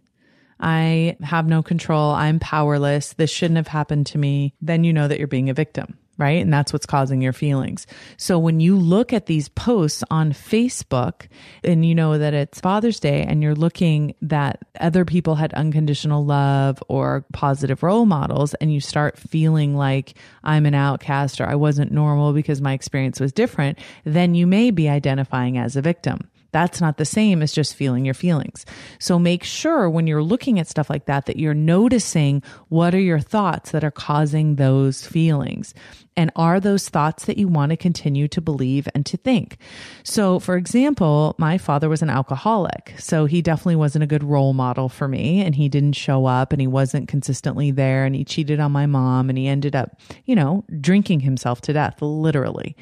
I 0.60 1.18
have 1.22 1.48
no 1.48 1.62
control, 1.62 2.12
I'm 2.12 2.40
powerless, 2.40 3.14
this 3.14 3.30
shouldn't 3.30 3.58
have 3.58 3.68
happened 3.68 4.08
to 4.08 4.18
me, 4.18 4.54
then 4.62 4.84
you 4.84 4.94
know 4.94 5.08
that 5.08 5.20
you're 5.20 5.28
being 5.28 5.50
a 5.50 5.54
victim 5.54 5.98
right? 6.18 6.42
And 6.42 6.54
that's 6.54 6.72
what's 6.72 6.86
causing 6.86 7.22
your 7.22 7.34
feelings. 7.34 7.88
So 8.18 8.38
when 8.38 8.60
you 8.60 8.78
look 8.78 9.14
at 9.14 9.26
these 9.26 9.50
posts 9.50 10.04
on 10.12 10.32
Facebook 10.32 11.28
and 11.64 11.86
you 11.86 11.96
know 11.96 12.18
that 12.18 12.34
it's 12.34 12.60
Father's 12.60 13.00
Day 13.00 13.24
and 13.24 13.42
you're 13.42 13.56
looking 13.56 14.14
that 14.22 14.60
other 14.80 15.06
people 15.06 15.36
had 15.36 15.54
unconditional 15.54 16.24
love 16.24 16.84
or 16.88 17.26
positive 17.34 17.82
role 17.82 18.06
models 18.06 18.54
and 18.56 18.74
you 18.74 18.80
start 18.80 19.18
feeling 19.18 19.76
like 19.76 20.14
I'm 20.44 20.66
an 20.66 20.76
outcast 20.76 21.42
or 21.42 21.48
I 21.48 21.56
wasn't 21.56 21.92
normal 21.92 22.34
because 22.34 22.62
my 22.62 22.74
experience 22.74 23.20
was 23.20 23.32
different, 23.32 23.80
then 24.04 24.36
you 24.36 24.46
may 24.46 24.72
be 24.72 24.90
identifying 24.90 25.58
as 25.58 25.76
a 25.76 25.82
victim. 25.82 26.30
That's 26.54 26.80
not 26.80 26.98
the 26.98 27.06
same 27.06 27.42
as 27.42 27.52
just 27.52 27.76
feeling 27.76 28.06
your 28.06 28.14
feelings. 28.14 28.66
So 29.00 29.20
make 29.20 29.44
sure 29.44 29.90
when 29.90 30.08
you're 30.08 30.24
looking 30.24 30.60
at 30.60 30.68
stuff 30.68 30.90
like 30.90 31.08
that, 31.08 31.26
that 31.26 31.38
you're 31.38 31.54
noticing 31.54 32.42
what 32.70 32.96
are 32.96 33.00
your 33.00 33.20
thoughts 33.20 33.72
that 33.72 33.84
are 33.84 33.92
causing 33.92 34.56
those 34.56 35.06
feelings. 35.06 35.74
And 36.16 36.32
are 36.36 36.60
those 36.60 36.90
thoughts 36.90 37.26
that 37.26 37.38
you 37.38 37.48
want 37.48 37.72
to 37.72 37.78
continue 37.78 38.28
to 38.30 38.42
believe 38.42 38.88
and 38.94 39.06
to 39.08 39.18
think? 39.18 39.58
So, 40.04 40.40
for 40.40 40.58
example, 40.58 41.34
my 41.40 41.58
father 41.58 41.90
was 41.90 42.04
an 42.04 42.10
alcoholic. 42.12 42.94
So 43.00 43.26
he 43.26 43.42
definitely 43.42 43.78
wasn't 43.78 44.04
a 44.04 44.08
good 44.08 44.24
role 44.24 44.54
model 44.54 44.90
for 44.90 45.08
me. 45.08 45.42
And 45.42 45.56
he 45.56 45.70
didn't 45.70 45.94
show 45.94 46.26
up 46.28 46.54
and 46.54 46.62
he 46.62 46.68
wasn't 46.68 47.08
consistently 47.08 47.72
there. 47.72 48.06
And 48.06 48.16
he 48.16 48.24
cheated 48.24 48.60
on 48.60 48.72
my 48.72 48.86
mom 48.86 49.30
and 49.30 49.38
he 49.38 49.48
ended 49.48 49.76
up, 49.76 50.00
you 50.26 50.36
know, 50.36 50.66
drinking 50.80 51.22
himself 51.22 51.62
to 51.62 51.74
death, 51.74 52.02
literally. 52.02 52.76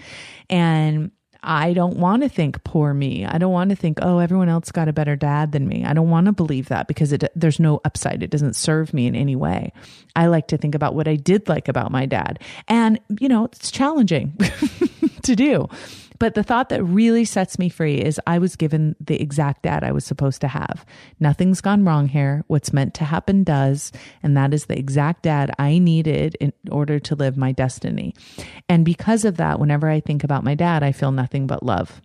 And 0.50 1.12
I 1.44 1.74
don't 1.74 1.98
want 1.98 2.22
to 2.22 2.30
think 2.30 2.64
poor 2.64 2.94
me. 2.94 3.26
I 3.26 3.38
don't 3.40 3.52
want 3.52 3.72
to 3.72 3.76
think, 3.76 3.98
oh, 4.02 4.20
everyone 4.20 4.50
else 4.50 4.72
got 4.72 4.88
a 4.88 4.94
better 4.94 5.16
dad 5.16 5.52
than 5.52 5.68
me. 5.68 5.84
I 5.84 5.94
don't 5.94 6.10
want 6.10 6.28
to 6.28 6.32
believe 6.32 6.70
that 6.70 6.88
because 6.88 7.12
it, 7.12 7.24
there's 7.36 7.60
no 7.60 7.82
upside. 7.84 8.22
It 8.22 8.30
doesn't 8.30 8.56
serve 8.56 8.94
me 8.94 9.08
in 9.08 9.16
any 9.16 9.36
way. 9.36 9.74
I 10.16 10.28
like 10.28 10.48
to 10.50 10.58
think 10.58 10.76
about 10.76 10.94
what 10.94 11.08
I 11.08 11.16
did 11.16 11.50
like 11.50 11.68
about 11.68 11.92
my 11.92 12.06
dad. 12.06 12.40
And, 12.68 13.00
you 13.20 13.28
know, 13.28 13.46
it's 13.46 13.72
challenging 13.72 14.38
to 15.24 15.36
do. 15.36 15.68
But 16.22 16.36
the 16.36 16.44
thought 16.44 16.70
that 16.70 16.84
really 16.84 17.26
sets 17.26 17.58
me 17.58 17.68
free 17.68 17.96
is 17.96 18.22
I 18.28 18.38
was 18.38 18.56
given 18.56 18.96
the 19.00 19.20
exact 19.20 19.64
dad 19.64 19.84
I 19.84 19.92
was 19.92 20.06
supposed 20.06 20.42
to 20.42 20.48
have. 20.48 20.86
Nothing's 21.20 21.62
gone 21.62 21.84
wrong 21.84 22.08
here. 22.08 22.44
What's 22.46 22.72
meant 22.72 22.94
to 22.94 23.06
happen 23.06 23.44
does. 23.44 23.92
And 24.22 24.38
that 24.38 24.54
is 24.54 24.68
the 24.68 24.78
exact 24.78 25.24
dad 25.24 25.50
I 25.58 25.80
needed 25.80 26.38
in 26.40 26.54
order 26.70 27.00
to 27.00 27.16
live 27.16 27.38
my 27.38 27.54
destiny. 27.54 28.14
And 28.70 28.86
because 28.86 29.26
of 29.26 29.38
that, 29.38 29.60
whenever 29.60 29.90
I 29.90 30.00
think 30.00 30.24
about 30.24 30.44
my 30.44 30.54
dad, 30.54 30.84
I 30.84 30.92
feel 30.92 31.12
nothing 31.12 31.48
but 31.48 31.64
love 31.64 32.00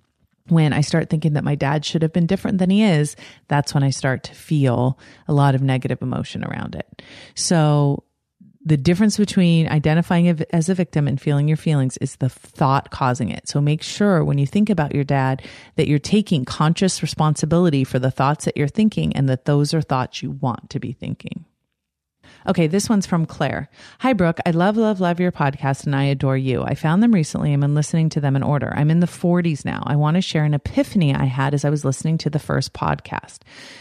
when 0.49 0.73
I 0.73 0.80
start 0.80 1.11
thinking 1.11 1.35
that 1.35 1.44
my 1.44 1.56
dad 1.56 1.85
should 1.85 2.02
have 2.02 2.12
been 2.12 2.26
different 2.26 2.58
than 2.58 2.70
he 2.70 2.85
is, 2.85 3.16
that's 3.49 3.75
when 3.75 3.82
I 3.82 3.90
start 3.90 4.23
to 4.25 4.32
feel 4.32 4.99
a 5.26 5.32
lot 5.32 5.56
of 5.56 5.61
negative 5.61 6.00
emotion 6.02 6.44
around 6.44 6.76
it. 6.76 7.02
So 7.35 8.04
the 8.66 8.76
difference 8.76 9.16
between 9.16 9.68
identifying 9.68 10.44
as 10.50 10.68
a 10.68 10.75
victim 10.75 11.06
and 11.06 11.20
feeling 11.20 11.46
your 11.46 11.56
feelings 11.56 11.96
is 11.99 12.16
the 12.16 12.28
thought 12.28 12.90
causing 12.90 13.30
it. 13.30 13.49
So 13.49 13.61
make 13.61 13.80
sure 13.80 14.25
when 14.25 14.38
you 14.38 14.46
think 14.46 14.68
about 14.68 14.92
your 14.92 15.04
dad 15.04 15.40
that 15.76 15.87
you're 15.87 16.00
taking 16.00 16.44
conscious 16.44 17.00
responsibility 17.00 17.85
for 17.85 18.00
the 18.00 18.11
thoughts 18.11 18.44
that 18.44 18.56
you're 18.56 18.66
thinking 18.66 19.14
and 19.14 19.28
that 19.28 19.44
those 19.44 19.73
are 19.73 19.80
thoughts 19.80 20.20
you 20.20 20.32
want 20.32 20.68
to 20.70 20.80
be 20.80 20.90
thinking. 20.90 21.44
Okay, 22.49 22.69
this 22.69 22.88
one's 22.88 23.07
from 23.07 23.26
Claire. 23.26 23.69
Hi, 23.99 24.12
Brooke. 24.12 24.38
I 24.47 24.53
love, 24.53 24.76
love, 24.76 25.00
love 25.00 25.19
your 25.19 25.33
podcast 25.33 25.85
and 25.85 25.97
I 25.97 26.05
adore 26.05 26.37
you. 26.37 26.62
I 26.62 26.76
found 26.76 27.03
them 27.03 27.12
recently 27.12 27.53
and 27.53 27.61
been 27.61 27.75
listening 27.75 28.09
to 28.11 28.21
them 28.21 28.37
in 28.37 28.45
order. 28.45 28.73
I'm 28.76 28.88
in 28.88 29.00
the 29.00 29.09
40s 29.09 29.65
now. 29.65 29.83
I 29.85 29.97
want 29.97 30.15
to 30.15 30.21
share 30.21 30.45
an 30.45 30.55
epiphany 30.55 31.12
I 31.12 31.25
had 31.25 31.55
as 31.55 31.65
I 31.65 31.71
was 31.71 31.85
listening 31.85 32.19
to 32.19 32.31
the 32.31 32.38
first 32.38 32.73
podcast. 32.73 33.41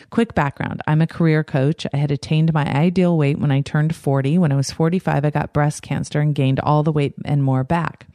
Quick 0.09 0.33
background 0.33 0.81
I'm 0.87 0.99
a 0.99 1.05
career 1.05 1.43
coach. 1.43 1.85
I 1.93 1.97
had 1.97 2.09
attained 2.09 2.53
my 2.53 2.65
ideal 2.65 3.15
weight 3.15 3.37
when 3.37 3.51
I 3.51 3.61
turned 3.61 3.95
40. 3.95 4.39
When 4.39 4.51
I 4.51 4.55
was 4.55 4.71
45, 4.71 5.25
I 5.25 5.29
got 5.29 5.53
breast 5.53 5.83
cancer 5.83 6.19
and 6.19 6.33
gained 6.33 6.59
all 6.59 6.81
the 6.81 6.91
weight 6.91 7.13
and 7.23 7.43
more 7.43 7.63
back. 7.63 8.07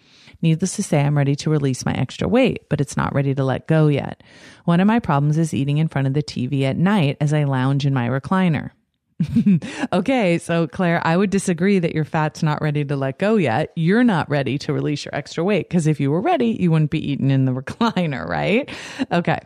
Needless 0.42 0.74
to 0.76 0.82
say, 0.82 1.00
I'm 1.00 1.16
ready 1.16 1.36
to 1.36 1.50
release 1.50 1.86
my 1.86 1.92
extra 1.92 2.26
weight, 2.26 2.68
but 2.68 2.80
it's 2.80 2.96
not 2.96 3.14
ready 3.14 3.36
to 3.36 3.44
let 3.44 3.68
go 3.68 3.86
yet. 3.86 4.24
One 4.64 4.80
of 4.80 4.88
my 4.88 4.98
problems 4.98 5.38
is 5.38 5.54
eating 5.54 5.78
in 5.78 5.86
front 5.86 6.08
of 6.08 6.14
the 6.14 6.24
TV 6.24 6.62
at 6.62 6.76
night 6.76 7.18
as 7.20 7.32
I 7.32 7.44
lounge 7.44 7.86
in 7.86 7.94
my 7.94 8.08
recliner. 8.08 8.70
okay, 9.92 10.38
so 10.38 10.66
Claire, 10.66 11.04
I 11.06 11.16
would 11.16 11.30
disagree 11.30 11.78
that 11.78 11.94
your 11.94 12.04
fat's 12.04 12.42
not 12.42 12.62
ready 12.62 12.84
to 12.84 12.96
let 12.96 13.18
go 13.18 13.36
yet. 13.36 13.72
You're 13.76 14.04
not 14.04 14.28
ready 14.30 14.58
to 14.58 14.72
release 14.72 15.04
your 15.04 15.14
extra 15.14 15.44
weight 15.44 15.68
because 15.68 15.86
if 15.86 16.00
you 16.00 16.10
were 16.10 16.20
ready, 16.20 16.56
you 16.58 16.70
wouldn't 16.70 16.90
be 16.90 17.10
eating 17.10 17.30
in 17.30 17.44
the 17.44 17.52
recliner, 17.62 18.26
right? 18.26 18.70
Okay. 19.12 19.38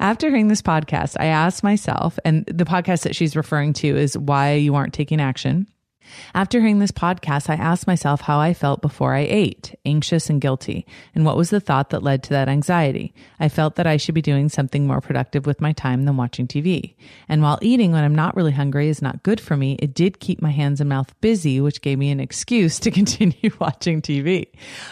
After 0.00 0.28
hearing 0.28 0.48
this 0.48 0.62
podcast, 0.62 1.16
I 1.18 1.26
asked 1.26 1.62
myself, 1.62 2.18
and 2.24 2.44
the 2.46 2.64
podcast 2.64 3.02
that 3.02 3.16
she's 3.16 3.36
referring 3.36 3.72
to 3.74 3.96
is 3.96 4.16
why 4.18 4.54
you 4.54 4.74
aren't 4.74 4.94
taking 4.94 5.20
action. 5.20 5.66
After 6.34 6.60
hearing 6.60 6.78
this 6.78 6.90
podcast, 6.90 7.50
I 7.50 7.54
asked 7.54 7.86
myself 7.86 8.22
how 8.22 8.38
I 8.38 8.54
felt 8.54 8.82
before 8.82 9.14
I 9.14 9.20
ate, 9.20 9.74
anxious 9.84 10.28
and 10.30 10.40
guilty, 10.40 10.86
and 11.14 11.24
what 11.24 11.36
was 11.36 11.50
the 11.50 11.60
thought 11.60 11.90
that 11.90 12.02
led 12.02 12.22
to 12.24 12.30
that 12.30 12.48
anxiety. 12.48 13.14
I 13.40 13.48
felt 13.48 13.76
that 13.76 13.86
I 13.86 13.96
should 13.96 14.14
be 14.14 14.22
doing 14.22 14.48
something 14.48 14.86
more 14.86 15.00
productive 15.00 15.46
with 15.46 15.60
my 15.60 15.72
time 15.72 16.04
than 16.04 16.16
watching 16.16 16.46
TV. 16.46 16.94
And 17.28 17.42
while 17.42 17.58
eating 17.62 17.92
when 17.92 18.04
I'm 18.04 18.14
not 18.14 18.36
really 18.36 18.52
hungry 18.52 18.88
is 18.88 19.02
not 19.02 19.22
good 19.22 19.40
for 19.40 19.56
me, 19.56 19.76
it 19.80 19.94
did 19.94 20.20
keep 20.20 20.40
my 20.40 20.50
hands 20.50 20.80
and 20.80 20.88
mouth 20.88 21.12
busy, 21.20 21.60
which 21.60 21.82
gave 21.82 21.98
me 21.98 22.10
an 22.10 22.20
excuse 22.20 22.78
to 22.80 22.90
continue 22.92 23.50
watching 23.58 24.02
TV. 24.02 24.46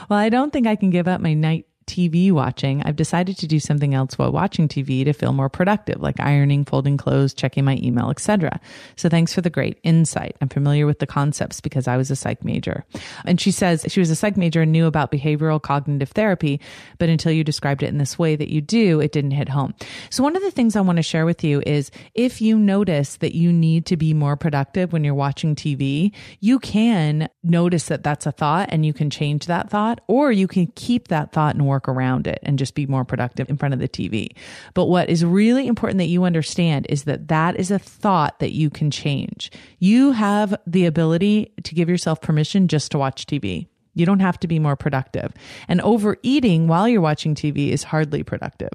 Well, 0.09 0.19
I 0.19 0.29
don't 0.29 0.52
think 0.52 0.67
I 0.67 0.76
can 0.76 0.90
give 0.90 1.09
up 1.09 1.21
my 1.21 1.35
night 1.35 1.67
TV 1.90 2.30
watching, 2.30 2.82
I've 2.85 2.94
decided 2.94 3.37
to 3.38 3.49
do 3.49 3.59
something 3.59 3.94
else 3.94 4.16
while 4.16 4.30
watching 4.30 4.68
TV 4.68 5.04
to 5.04 5.12
feel 5.12 5.32
more 5.32 5.49
productive, 5.49 6.00
like 6.00 6.20
ironing, 6.20 6.64
folding 6.64 6.97
clothes, 6.97 7.35
checking 7.35 7.64
my 7.64 7.78
email, 7.82 8.11
etc. 8.11 8.61
So 8.94 9.09
thanks 9.09 9.35
for 9.35 9.40
the 9.40 9.50
great 9.50 9.78
insight. 9.82 10.37
I'm 10.40 10.49
familiar 10.49 10.87
with 10.87 11.00
the 11.00 11.06
concepts 11.06 11.61
because 11.61 11.88
I 11.88 11.97
was 11.97 12.11
a 12.11 12.16
psych 12.16 12.44
major. 12.44 12.85
And 13.25 13.40
she 13.40 13.50
says 13.50 13.85
she 13.88 13.99
was 13.99 14.11
a 14.11 14.16
psych 14.16 14.37
major 14.37 14.62
and 14.62 14.70
knew 14.70 14.87
about 14.87 15.11
behavioral 15.11 15.61
cognitive 15.61 16.11
therapy, 16.11 16.61
but 16.99 17.09
until 17.09 17.32
you 17.32 17.42
described 17.42 17.82
it 17.82 17.88
in 17.88 17.99
this 17.99 18.18
way 18.18 18.37
that 18.37 18.50
you 18.50 18.61
do, 18.61 19.00
it 19.00 19.11
didn't 19.11 19.32
hit 19.32 19.49
home. 19.49 19.75
So 20.11 20.23
one 20.23 20.37
of 20.37 20.42
the 20.42 20.50
things 20.52 20.76
I 20.76 20.80
want 20.80 20.97
to 20.97 21.02
share 21.02 21.26
with 21.26 21.42
you 21.42 21.61
is 21.66 21.90
if 22.14 22.40
you 22.40 22.56
notice 22.56 23.16
that 23.16 23.35
you 23.35 23.52
need 23.52 23.87
to 23.87 23.97
be 23.97 24.14
more 24.14 24.37
productive 24.37 24.92
when 24.92 25.02
you're 25.02 25.14
watching 25.14 25.56
TV, 25.56 26.12
you 26.38 26.61
can 26.61 27.28
notice 27.42 27.87
that 27.87 28.04
that's 28.04 28.26
a 28.26 28.32
thought 28.32 28.68
and 28.70 28.87
you 28.87 28.92
can 28.92 29.11
change 29.11 29.47
that 29.47 29.70
thought, 29.70 30.00
or 30.06 30.30
you 30.30 30.47
can 30.47 30.68
keep 30.76 31.09
that 31.09 31.32
thought 31.32 31.54
and 31.54 31.66
work 31.66 31.79
work 31.80 31.88
around 31.88 32.26
it 32.26 32.38
and 32.42 32.58
just 32.58 32.75
be 32.75 32.87
more 32.87 33.04
productive 33.04 33.49
in 33.49 33.56
front 33.56 33.72
of 33.72 33.80
the 33.80 33.88
TV. 33.88 34.28
But 34.75 34.87
what 34.87 35.08
is 35.08 35.25
really 35.25 35.66
important 35.66 35.99
that 35.99 36.06
you 36.06 36.25
understand 36.25 36.87
is 36.88 37.04
that 37.04 37.28
that 37.28 37.58
is 37.58 37.70
a 37.70 37.78
thought 37.78 38.38
that 38.40 38.52
you 38.52 38.68
can 38.68 38.90
change. 38.90 39.50
You 39.78 40.12
have 40.12 40.54
the 40.66 40.87
ability 40.87 41.52
to 41.62 41.75
give 41.75 41.88
yourself 41.88 42.20
permission 42.20 42.68
just 42.68 42.90
to 42.92 42.99
watch 42.99 43.26
TV. 43.26 43.66
You 43.94 44.06
don't 44.06 44.20
have 44.20 44.38
to 44.40 44.46
be 44.46 44.58
more 44.58 44.76
productive. 44.76 45.32
And 45.68 45.80
overeating 45.80 46.68
while 46.68 46.88
you're 46.88 47.00
watching 47.00 47.34
TV 47.34 47.70
is 47.70 47.82
hardly 47.82 48.22
productive. 48.22 48.70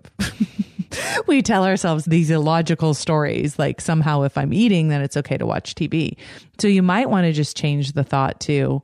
we 1.27 1.41
tell 1.41 1.63
ourselves 1.63 2.05
these 2.05 2.29
illogical 2.29 2.93
stories 2.93 3.57
like 3.57 3.81
somehow 3.81 4.23
if 4.23 4.37
I'm 4.37 4.53
eating, 4.53 4.89
then 4.89 5.01
it's 5.01 5.15
okay 5.17 5.37
to 5.37 5.45
watch 5.45 5.75
TV. 5.75 6.17
So 6.59 6.67
you 6.67 6.81
might 6.81 7.09
want 7.09 7.25
to 7.25 7.31
just 7.31 7.55
change 7.55 7.93
the 7.93 8.03
thought 8.03 8.39
to, 8.41 8.81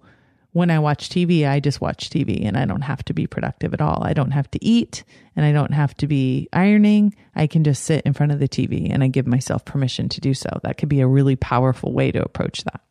when 0.54 0.70
I 0.70 0.80
watch 0.80 1.10
TV, 1.10 1.48
I 1.48 1.60
just 1.60 1.80
watch 1.80 2.10
TV 2.10 2.46
and 2.46 2.58
I 2.58 2.66
don't 2.66 2.82
have 2.82 3.04
to 3.06 3.14
be 3.14 3.26
productive 3.26 3.74
at 3.74 3.82
all. 3.82 4.04
I 4.04 4.14
don't 4.14 4.32
have 4.32 4.52
to 4.52 4.64
eat 4.64 5.04
and 5.36 5.46
I 5.46 5.52
don't 5.52 5.72
have 5.74 5.96
to 5.98 6.08
be 6.08 6.50
ironing. 6.52 7.16
I 7.36 7.48
can 7.48 7.64
just 7.64 7.84
sit 7.84 8.06
in 8.06 8.14
front 8.14 8.34
of 8.34 8.40
the 8.40 8.50
TV 8.50 8.92
and 8.92 9.04
I 9.04 9.08
give 9.08 9.28
myself 9.28 9.64
permission 9.64 10.10
to 10.10 10.22
do 10.22 10.34
so. 10.34 10.50
That 10.64 10.78
could 10.78 10.90
be 10.90 11.00
a 11.00 11.08
really 11.08 11.38
powerful 11.38 11.94
way 11.94 12.12
to 12.12 12.22
approach 12.22 12.64
that. 12.66 12.82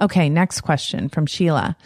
Okay, 0.00 0.28
next 0.28 0.62
question 0.62 1.08
from 1.08 1.26
Sheila. 1.26 1.76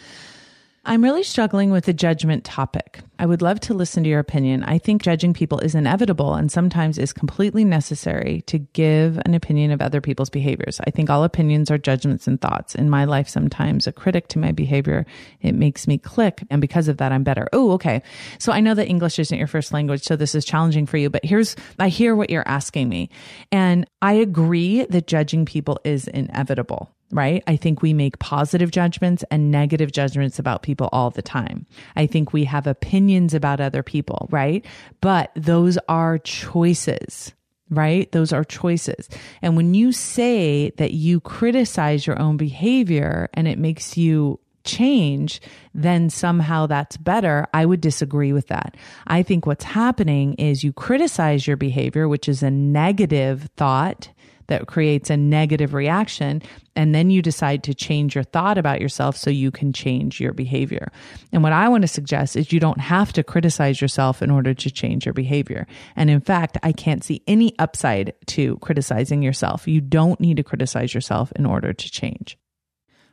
I'm 0.83 1.03
really 1.03 1.21
struggling 1.21 1.69
with 1.69 1.85
the 1.85 1.93
judgment 1.93 2.43
topic. 2.43 3.01
I 3.19 3.27
would 3.27 3.43
love 3.43 3.59
to 3.61 3.75
listen 3.75 4.01
to 4.03 4.09
your 4.09 4.19
opinion. 4.19 4.63
I 4.63 4.79
think 4.79 5.03
judging 5.03 5.31
people 5.31 5.59
is 5.59 5.75
inevitable 5.75 6.33
and 6.33 6.51
sometimes 6.51 6.97
is 6.97 7.13
completely 7.13 7.63
necessary 7.63 8.41
to 8.47 8.57
give 8.57 9.19
an 9.23 9.35
opinion 9.35 9.69
of 9.69 9.79
other 9.79 10.01
people's 10.01 10.31
behaviors. 10.31 10.81
I 10.87 10.89
think 10.89 11.11
all 11.11 11.23
opinions 11.23 11.69
are 11.69 11.77
judgments 11.77 12.25
and 12.25 12.41
thoughts. 12.41 12.73
In 12.73 12.89
my 12.89 13.05
life, 13.05 13.29
sometimes 13.29 13.85
a 13.85 13.91
critic 13.91 14.27
to 14.29 14.39
my 14.39 14.51
behavior, 14.51 15.05
it 15.41 15.53
makes 15.53 15.85
me 15.85 15.99
click. 15.99 16.41
And 16.49 16.61
because 16.61 16.87
of 16.87 16.97
that, 16.97 17.11
I'm 17.11 17.23
better. 17.23 17.47
Oh, 17.53 17.73
okay. 17.73 18.01
So 18.39 18.51
I 18.51 18.59
know 18.59 18.73
that 18.73 18.87
English 18.87 19.19
isn't 19.19 19.37
your 19.37 19.45
first 19.45 19.71
language, 19.71 20.01
so 20.01 20.15
this 20.15 20.33
is 20.33 20.45
challenging 20.45 20.87
for 20.87 20.97
you, 20.97 21.11
but 21.11 21.23
here's, 21.23 21.55
I 21.77 21.89
hear 21.89 22.15
what 22.15 22.31
you're 22.31 22.47
asking 22.47 22.89
me. 22.89 23.11
And 23.51 23.87
I 24.01 24.13
agree 24.13 24.85
that 24.85 25.05
judging 25.05 25.45
people 25.45 25.79
is 25.83 26.07
inevitable 26.07 26.89
right? 27.11 27.43
I 27.47 27.55
think 27.55 27.81
we 27.81 27.93
make 27.93 28.19
positive 28.19 28.71
judgments 28.71 29.23
and 29.31 29.51
negative 29.51 29.91
judgments 29.91 30.39
about 30.39 30.63
people 30.63 30.89
all 30.91 31.09
the 31.09 31.21
time. 31.21 31.65
I 31.95 32.07
think 32.07 32.33
we 32.33 32.45
have 32.45 32.67
opinions 32.67 33.33
about 33.33 33.61
other 33.61 33.83
people, 33.83 34.27
right? 34.31 34.65
But 35.01 35.31
those 35.35 35.77
are 35.87 36.17
choices 36.19 37.33
right? 37.73 38.11
Those 38.11 38.33
are 38.33 38.43
choices. 38.43 39.07
And 39.41 39.55
when 39.55 39.73
you 39.73 39.93
say 39.93 40.71
that 40.71 40.91
you 40.91 41.21
criticize 41.21 42.05
your 42.05 42.19
own 42.19 42.35
behavior 42.35 43.29
and 43.33 43.47
it 43.47 43.57
makes 43.57 43.97
you 43.97 44.41
change, 44.63 45.41
then 45.73 46.09
somehow 46.09 46.67
that's 46.67 46.97
better. 46.97 47.47
I 47.53 47.65
would 47.65 47.81
disagree 47.81 48.33
with 48.33 48.47
that. 48.47 48.75
I 49.07 49.23
think 49.23 49.45
what's 49.45 49.63
happening 49.63 50.33
is 50.35 50.63
you 50.63 50.73
criticize 50.73 51.47
your 51.47 51.57
behavior, 51.57 52.07
which 52.07 52.29
is 52.29 52.43
a 52.43 52.51
negative 52.51 53.49
thought 53.57 54.09
that 54.51 54.67
creates 54.67 55.09
a 55.09 55.15
negative 55.15 55.73
reaction. 55.73 56.41
And 56.75 56.93
then 56.93 57.09
you 57.09 57.21
decide 57.21 57.63
to 57.63 57.73
change 57.73 58.15
your 58.15 58.25
thought 58.25 58.57
about 58.57 58.81
yourself 58.81 59.15
so 59.15 59.29
you 59.29 59.49
can 59.49 59.71
change 59.71 60.19
your 60.19 60.33
behavior. 60.33 60.91
And 61.31 61.41
what 61.41 61.53
I 61.53 61.69
want 61.69 61.83
to 61.83 61.87
suggest 61.87 62.35
is 62.35 62.51
you 62.51 62.59
don't 62.59 62.81
have 62.81 63.13
to 63.13 63.23
criticize 63.23 63.79
yourself 63.79 64.21
in 64.21 64.29
order 64.29 64.53
to 64.53 64.69
change 64.69 65.05
your 65.05 65.13
behavior. 65.13 65.67
And 65.95 66.09
in 66.09 66.19
fact, 66.19 66.57
I 66.63 66.73
can't 66.73 67.03
see 67.03 67.23
any 67.27 67.57
upside 67.59 68.13
to 68.27 68.57
criticizing 68.57 69.23
yourself. 69.23 69.67
You 69.69 69.79
don't 69.79 70.19
need 70.19 70.37
to 70.37 70.43
criticize 70.43 70.93
yourself 70.93 71.31
in 71.37 71.45
order 71.45 71.71
to 71.71 71.89
change. 71.89 72.37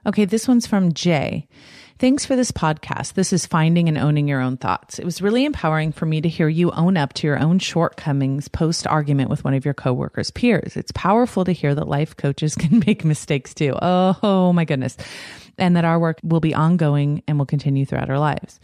Okay, 0.08 0.24
this 0.24 0.48
one's 0.48 0.66
from 0.66 0.94
Jay. 0.94 1.46
Thanks 1.98 2.24
for 2.24 2.34
this 2.34 2.50
podcast. 2.50 3.12
This 3.12 3.30
is 3.30 3.44
finding 3.44 3.88
and 3.88 3.98
owning 3.98 4.26
your 4.26 4.40
own 4.40 4.56
thoughts. 4.56 4.98
It 4.98 5.04
was 5.04 5.20
really 5.20 5.44
empowering 5.44 5.92
for 5.92 6.06
me 6.06 6.22
to 6.22 6.30
hear 6.30 6.48
you 6.48 6.70
own 6.70 6.96
up 6.96 7.12
to 7.14 7.26
your 7.26 7.38
own 7.38 7.58
shortcomings 7.58 8.48
post 8.48 8.86
argument 8.86 9.28
with 9.28 9.44
one 9.44 9.52
of 9.52 9.66
your 9.66 9.74
coworkers' 9.74 10.30
peers. 10.30 10.78
It's 10.78 10.92
powerful 10.92 11.44
to 11.44 11.52
hear 11.52 11.74
that 11.74 11.88
life 11.88 12.16
coaches 12.16 12.54
can 12.58 12.82
make 12.86 13.04
mistakes 13.04 13.52
too. 13.52 13.74
Oh, 13.82 14.50
my 14.54 14.64
goodness. 14.64 14.96
And 15.58 15.76
that 15.76 15.84
our 15.84 15.98
work 15.98 16.20
will 16.22 16.40
be 16.40 16.54
ongoing 16.54 17.22
and 17.28 17.38
will 17.38 17.44
continue 17.44 17.84
throughout 17.84 18.08
our 18.08 18.18
lives. 18.18 18.60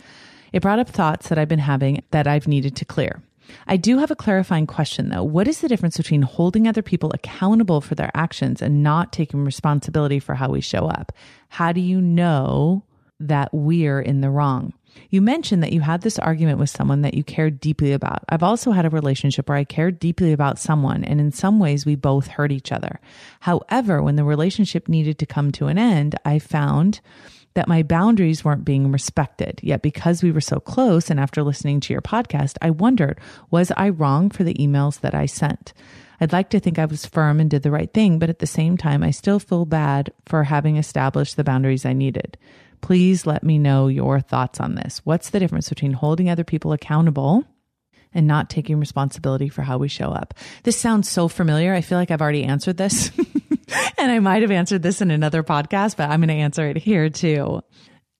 It 0.55 0.63
brought 0.63 0.79
up 0.79 0.89
thoughts 0.89 1.29
that 1.29 1.37
I've 1.37 1.49
been 1.49 1.59
having 1.59 2.03
that 2.11 2.27
I've 2.27 2.49
needed 2.49 2.77
to 2.77 2.87
clear. 2.87 3.21
I 3.67 3.77
do 3.77 3.99
have 3.99 4.11
a 4.11 4.17
clarifying 4.17 4.67
question 4.67 5.09
though. 5.09 5.23
What 5.23 5.49
is 5.49 5.61
the 5.61 5.69
difference 5.69 5.97
between 5.97 6.23
holding 6.23 6.69
other 6.69 6.83
people 6.83 7.11
accountable 7.13 7.81
for 7.81 7.95
their 7.95 8.11
actions 8.15 8.63
and 8.63 8.83
not 8.83 9.13
taking 9.13 9.45
responsibility 9.45 10.19
for 10.19 10.35
how 10.35 10.51
we 10.51 10.61
show 10.61 10.87
up? 10.87 11.13
How 11.49 11.73
do 11.73 11.81
you 11.81 12.01
know 12.01 12.85
that 13.21 13.51
we're 13.53 14.01
in 14.01 14.21
the 14.21 14.31
wrong. 14.31 14.73
You 15.11 15.23
mentioned 15.23 15.63
that 15.63 15.73
you 15.73 15.81
had 15.81 16.03
this 16.03 16.19
argument 16.19 16.59
with 16.59 16.71
someone 16.71 17.03
that 17.03 17.15
you 17.15 17.25
cared 17.25 17.61
deeply 17.61 17.93
about. 17.93 18.25
I've 18.29 18.43
also 18.43 18.73
had 18.73 18.87
a 18.87 18.91
relationship 18.91 19.49
where 19.49 19.59
I 19.59 19.65
cared 19.65 19.99
deeply 19.99 20.33
about 20.33 20.59
someone, 20.59 21.05
and 21.05 21.21
in 21.21 21.33
some 21.33 21.59
ways, 21.59 21.87
we 21.87 21.95
both 21.95 22.27
hurt 22.27 22.53
each 22.53 22.73
other. 22.73 23.01
However, 23.41 24.03
when 24.03 24.17
the 24.17 24.25
relationship 24.25 24.89
needed 24.89 25.19
to 25.19 25.27
come 25.27 25.53
to 25.53 25.67
an 25.67 25.79
end, 25.79 26.17
I 26.25 26.39
found 26.39 27.01
that 27.55 27.69
my 27.69 27.83
boundaries 27.83 28.45
weren't 28.45 28.65
being 28.65 28.91
respected. 28.91 29.61
Yet, 29.63 29.83
because 29.83 30.23
we 30.23 30.33
were 30.33 30.41
so 30.41 30.61
close, 30.61 31.11
and 31.11 31.21
after 31.21 31.43
listening 31.43 31.81
to 31.81 31.93
your 31.93 32.03
podcast, 32.03 32.57
I 32.61 32.71
wondered, 32.71 33.21
was 33.51 33.73
I 33.77 33.91
wrong 33.91 34.31
for 34.31 34.45
the 34.45 34.55
emails 34.55 35.01
that 35.01 35.15
I 35.15 35.27
sent? 35.27 35.73
I'd 36.21 36.33
like 36.33 36.51
to 36.51 36.61
think 36.61 36.79
I 36.79 36.85
was 36.85 37.07
firm 37.07 37.41
and 37.41 37.51
did 37.51 37.63
the 37.63 37.71
right 37.71 37.93
thing, 37.93 38.19
but 38.19 38.31
at 38.31 38.39
the 38.39 38.47
same 38.47 38.77
time, 38.77 39.03
I 39.03 39.11
still 39.11 39.39
feel 39.39 39.65
bad 39.65 40.13
for 40.27 40.45
having 40.45 40.77
established 40.77 41.37
the 41.37 41.45
boundaries 41.45 41.85
I 41.85 41.93
needed. 41.93 42.37
Please 42.85 43.25
let 43.25 43.43
me 43.43 43.59
know 43.59 43.89
your 43.89 44.21
thoughts 44.21 44.61
on 44.61 44.75
this. 44.75 45.01
What's 45.05 45.31
the 45.31 45.41
difference 45.41 45.71
between 45.71 45.95
holding 45.95 46.29
other 46.29 46.45
people 46.45 46.75
accountable 46.75 47.43
and 48.13 48.27
not 48.27 48.51
taking 48.51 48.79
responsibility 48.79 49.49
for 49.49 49.63
how 49.63 49.79
we 49.79 49.89
show 49.89 50.11
up? 50.11 50.35
This 50.65 50.79
sounds 50.79 51.09
so 51.09 51.27
familiar. 51.27 51.73
I 51.73 51.81
feel 51.81 51.97
like 51.97 52.11
I've 52.11 52.21
already 52.21 52.45
answered 52.45 52.77
this. 52.77 53.11
and 53.99 54.13
I 54.13 54.19
might 54.19 54.43
have 54.43 54.51
answered 54.51 54.83
this 54.83 55.01
in 55.01 55.11
another 55.11 55.43
podcast, 55.43 55.97
but 55.97 56.11
I'm 56.11 56.21
going 56.21 56.29
to 56.29 56.35
answer 56.35 56.69
it 56.69 56.77
here 56.77 57.09
too 57.09 57.63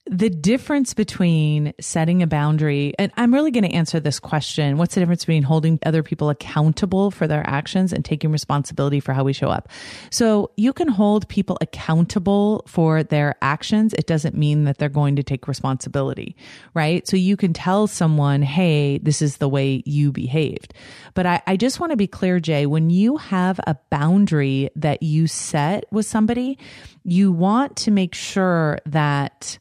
the 0.07 0.29
difference 0.29 0.93
between 0.93 1.73
setting 1.81 2.23
a 2.23 2.27
boundary, 2.27 2.93
and 2.99 3.11
I'm 3.17 3.33
really 3.33 3.51
going 3.51 3.65
to 3.65 3.73
answer 3.73 4.01
this 4.01 4.21
question 4.21 4.77
what's 4.77 4.95
the 4.95 5.01
difference 5.01 5.23
between 5.23 5.43
holding 5.43 5.79
other 5.87 6.03
people 6.03 6.29
accountable 6.29 7.11
for 7.11 7.27
their 7.27 7.43
actions 7.49 7.91
and 7.91 8.05
taking 8.05 8.31
responsibility 8.31 9.01
for 9.01 9.15
how 9.15 9.25
we 9.25 9.33
show 9.33 9.49
up? 9.49 9.71
So 10.11 10.51
you 10.57 10.75
can 10.75 10.89
hold 10.89 11.27
people 11.29 11.57
accountable 11.63 12.65
for 12.67 13.03
their 13.03 13.37
actions. 13.41 13.95
It 13.95 14.07
doesn't 14.07 14.37
mean 14.37 14.65
that 14.65 14.77
they're 14.77 14.91
going 14.91 15.17
to 15.17 15.23
take 15.23 15.49
responsibility, 15.49 16.37
right? 16.75 17.07
So 17.09 17.17
you 17.17 17.39
can 17.39 17.55
tell 17.55 17.87
someone, 17.87 18.43
hey, 18.43 18.99
this 18.99 19.23
is 19.23 19.39
the 19.39 19.49
way 19.49 19.83
you 19.87 20.13
behaved. 20.13 20.75
But 21.15 21.25
I, 21.25 21.43
I 21.47 21.57
just 21.57 21.81
want 21.81 21.93
to 21.93 21.97
be 21.97 22.07
clear, 22.07 22.41
Jay, 22.41 22.67
when 22.67 22.91
you 22.91 23.17
have 23.17 23.59
a 23.67 23.77
boundary 23.89 24.69
that 24.77 25.03
you 25.03 25.27
set 25.29 25.87
with 25.91 26.05
somebody, 26.05 26.59
you 27.05 27.33
want 27.33 27.77
to 27.77 27.91
make 27.91 28.15
sure 28.15 28.79
that 28.85 29.59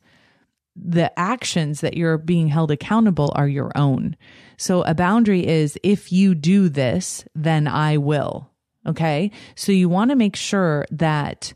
the 0.76 1.18
actions 1.20 1.82
that 1.82 1.96
you're 1.96 2.18
being 2.18 2.48
held 2.48 2.72
accountable 2.72 3.32
are 3.36 3.48
your 3.48 3.72
own. 3.76 4.16
So 4.58 4.82
a 4.84 4.96
boundary 4.96 5.46
is 5.46 5.78
if 5.84 6.12
you 6.12 6.36
do 6.36 6.70
this, 6.70 7.26
then 7.36 7.68
I 7.68 7.98
will. 7.98 8.50
Okay. 8.86 9.32
So 9.56 9.72
you 9.72 9.88
want 9.88 10.12
to 10.12 10.16
make 10.16 10.36
sure 10.36 10.86
that 10.92 11.54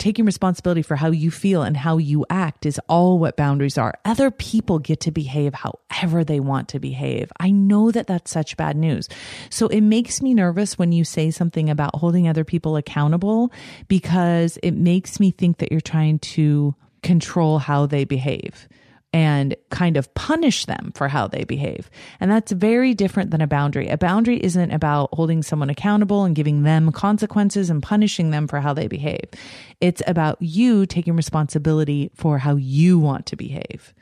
taking 0.00 0.24
responsibility 0.24 0.80
for 0.80 0.96
how 0.96 1.10
you 1.10 1.30
feel 1.30 1.62
and 1.62 1.76
how 1.76 1.98
you 1.98 2.24
act 2.30 2.64
is 2.64 2.80
all 2.88 3.18
what 3.18 3.36
boundaries 3.36 3.76
are. 3.76 3.94
Other 4.06 4.30
people 4.30 4.78
get 4.78 5.00
to 5.00 5.10
behave 5.10 5.52
however 5.52 6.24
they 6.24 6.40
want 6.40 6.68
to 6.70 6.80
behave. 6.80 7.30
I 7.38 7.50
know 7.50 7.90
that 7.90 8.06
that's 8.06 8.30
such 8.30 8.56
bad 8.56 8.76
news. 8.76 9.08
So 9.50 9.68
it 9.68 9.82
makes 9.82 10.22
me 10.22 10.32
nervous 10.32 10.78
when 10.78 10.90
you 10.90 11.04
say 11.04 11.30
something 11.30 11.68
about 11.68 11.96
holding 11.96 12.26
other 12.26 12.44
people 12.44 12.76
accountable 12.76 13.52
because 13.88 14.58
it 14.62 14.72
makes 14.72 15.20
me 15.20 15.32
think 15.32 15.58
that 15.58 15.70
you're 15.70 15.82
trying 15.82 16.18
to 16.20 16.74
control 17.02 17.58
how 17.58 17.86
they 17.86 18.04
behave 18.04 18.68
and 19.12 19.56
kind 19.70 19.96
of 19.96 20.12
punish 20.14 20.66
them 20.66 20.92
for 20.94 21.08
how 21.08 21.26
they 21.26 21.44
behave. 21.44 21.90
And 22.20 22.30
that's 22.30 22.52
very 22.52 22.94
different 22.94 23.30
than 23.30 23.40
a 23.40 23.46
boundary. 23.46 23.88
A 23.88 23.98
boundary 23.98 24.36
isn't 24.38 24.70
about 24.70 25.10
holding 25.12 25.42
someone 25.42 25.70
accountable 25.70 26.24
and 26.24 26.36
giving 26.36 26.62
them 26.62 26.92
consequences 26.92 27.70
and 27.70 27.82
punishing 27.82 28.30
them 28.30 28.46
for 28.46 28.60
how 28.60 28.72
they 28.72 28.86
behave. 28.86 29.24
It's 29.80 30.02
about 30.06 30.40
you 30.40 30.86
taking 30.86 31.16
responsibility 31.16 32.12
for 32.14 32.38
how 32.38 32.54
you 32.56 32.98
want 32.98 33.26
to 33.26 33.36
behave. 33.36 33.92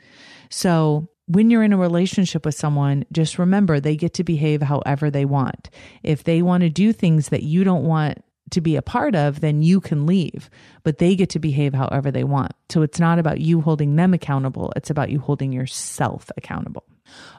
So 0.51 1.09
when 1.25 1.49
you're 1.49 1.63
in 1.63 1.73
a 1.73 1.77
relationship 1.77 2.45
with 2.45 2.55
someone, 2.55 3.05
just 3.11 3.39
remember 3.39 3.79
they 3.79 3.95
get 3.95 4.13
to 4.15 4.23
behave 4.23 4.61
however 4.61 5.09
they 5.09 5.25
want. 5.25 5.69
If 6.03 6.23
they 6.23 6.41
want 6.41 6.61
to 6.61 6.69
do 6.69 6.93
things 6.93 7.29
that 7.29 7.43
you 7.43 7.63
don't 7.63 7.83
want 7.83 8.23
to 8.51 8.61
be 8.61 8.75
a 8.75 8.81
part 8.81 9.15
of, 9.15 9.41
then 9.41 9.61
you 9.61 9.81
can 9.81 10.05
leave, 10.05 10.49
but 10.83 10.97
they 10.97 11.15
get 11.15 11.29
to 11.31 11.39
behave 11.39 11.73
however 11.73 12.11
they 12.11 12.23
want. 12.23 12.53
So 12.69 12.81
it's 12.81 12.99
not 12.99 13.19
about 13.19 13.41
you 13.41 13.61
holding 13.61 13.95
them 13.95 14.13
accountable. 14.13 14.73
It's 14.75 14.89
about 14.89 15.09
you 15.09 15.19
holding 15.19 15.51
yourself 15.51 16.29
accountable. 16.37 16.83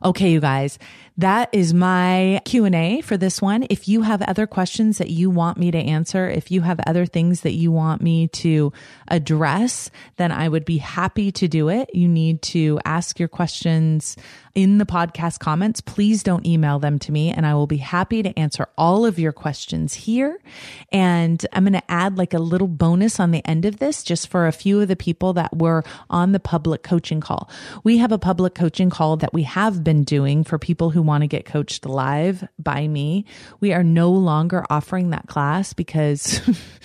Okay, 0.04 0.30
you 0.32 0.40
guys, 0.40 0.78
that 1.18 1.48
is 1.52 1.74
my 1.74 2.40
Q&A 2.44 3.02
for 3.02 3.16
this 3.16 3.42
one. 3.42 3.66
If 3.70 3.88
you 3.88 4.02
have 4.02 4.22
other 4.22 4.46
questions 4.46 4.98
that 4.98 5.10
you 5.10 5.30
want 5.30 5.58
me 5.58 5.70
to 5.70 5.78
answer, 5.78 6.28
if 6.28 6.50
you 6.50 6.62
have 6.62 6.80
other 6.86 7.06
things 7.06 7.42
that 7.42 7.52
you 7.52 7.70
want 7.70 8.02
me 8.02 8.28
to 8.28 8.72
address, 9.08 9.90
then 10.16 10.32
I 10.32 10.48
would 10.48 10.64
be 10.64 10.78
happy 10.78 11.30
to 11.32 11.48
do 11.48 11.68
it. 11.68 11.94
You 11.94 12.08
need 12.08 12.42
to 12.42 12.80
ask 12.84 13.18
your 13.18 13.28
questions 13.28 14.16
in 14.54 14.78
the 14.78 14.86
podcast 14.86 15.38
comments. 15.38 15.80
Please 15.80 16.22
don't 16.22 16.44
email 16.46 16.78
them 16.78 16.98
to 17.00 17.12
me 17.12 17.30
and 17.30 17.46
I 17.46 17.54
will 17.54 17.66
be 17.66 17.76
happy 17.76 18.22
to 18.22 18.38
answer 18.38 18.68
all 18.76 19.06
of 19.06 19.18
your 19.18 19.32
questions 19.32 19.94
here. 19.94 20.38
And 20.90 21.44
I'm 21.52 21.64
going 21.64 21.74
to 21.74 21.90
add 21.90 22.18
like 22.18 22.34
a 22.34 22.38
little 22.38 22.68
bonus 22.68 23.20
on 23.20 23.30
the 23.30 23.46
end 23.46 23.64
of 23.64 23.78
this 23.78 24.02
just 24.02 24.28
for 24.28 24.46
a 24.46 24.52
few 24.52 24.80
of 24.80 24.88
the 24.88 24.96
people 24.96 25.32
that 25.34 25.56
were 25.56 25.84
on 26.08 26.32
the 26.32 26.40
public 26.40 26.82
coaching 26.82 27.20
call. 27.20 27.48
We 27.84 27.98
have 27.98 28.12
a 28.12 28.18
public 28.18 28.54
coaching 28.54 28.90
call 28.90 29.16
that 29.18 29.32
we 29.32 29.44
have 29.44 29.84
been 29.84 30.04
doing 30.04 30.44
for 30.44 30.58
people 30.58 30.90
who 30.90 31.02
want 31.02 31.22
to 31.22 31.28
get 31.28 31.44
coached 31.44 31.86
live 31.86 32.46
by 32.58 32.88
me. 32.88 33.24
We 33.60 33.72
are 33.72 33.84
no 33.84 34.10
longer 34.10 34.64
offering 34.68 35.10
that 35.10 35.28
class 35.28 35.72
because 35.72 36.40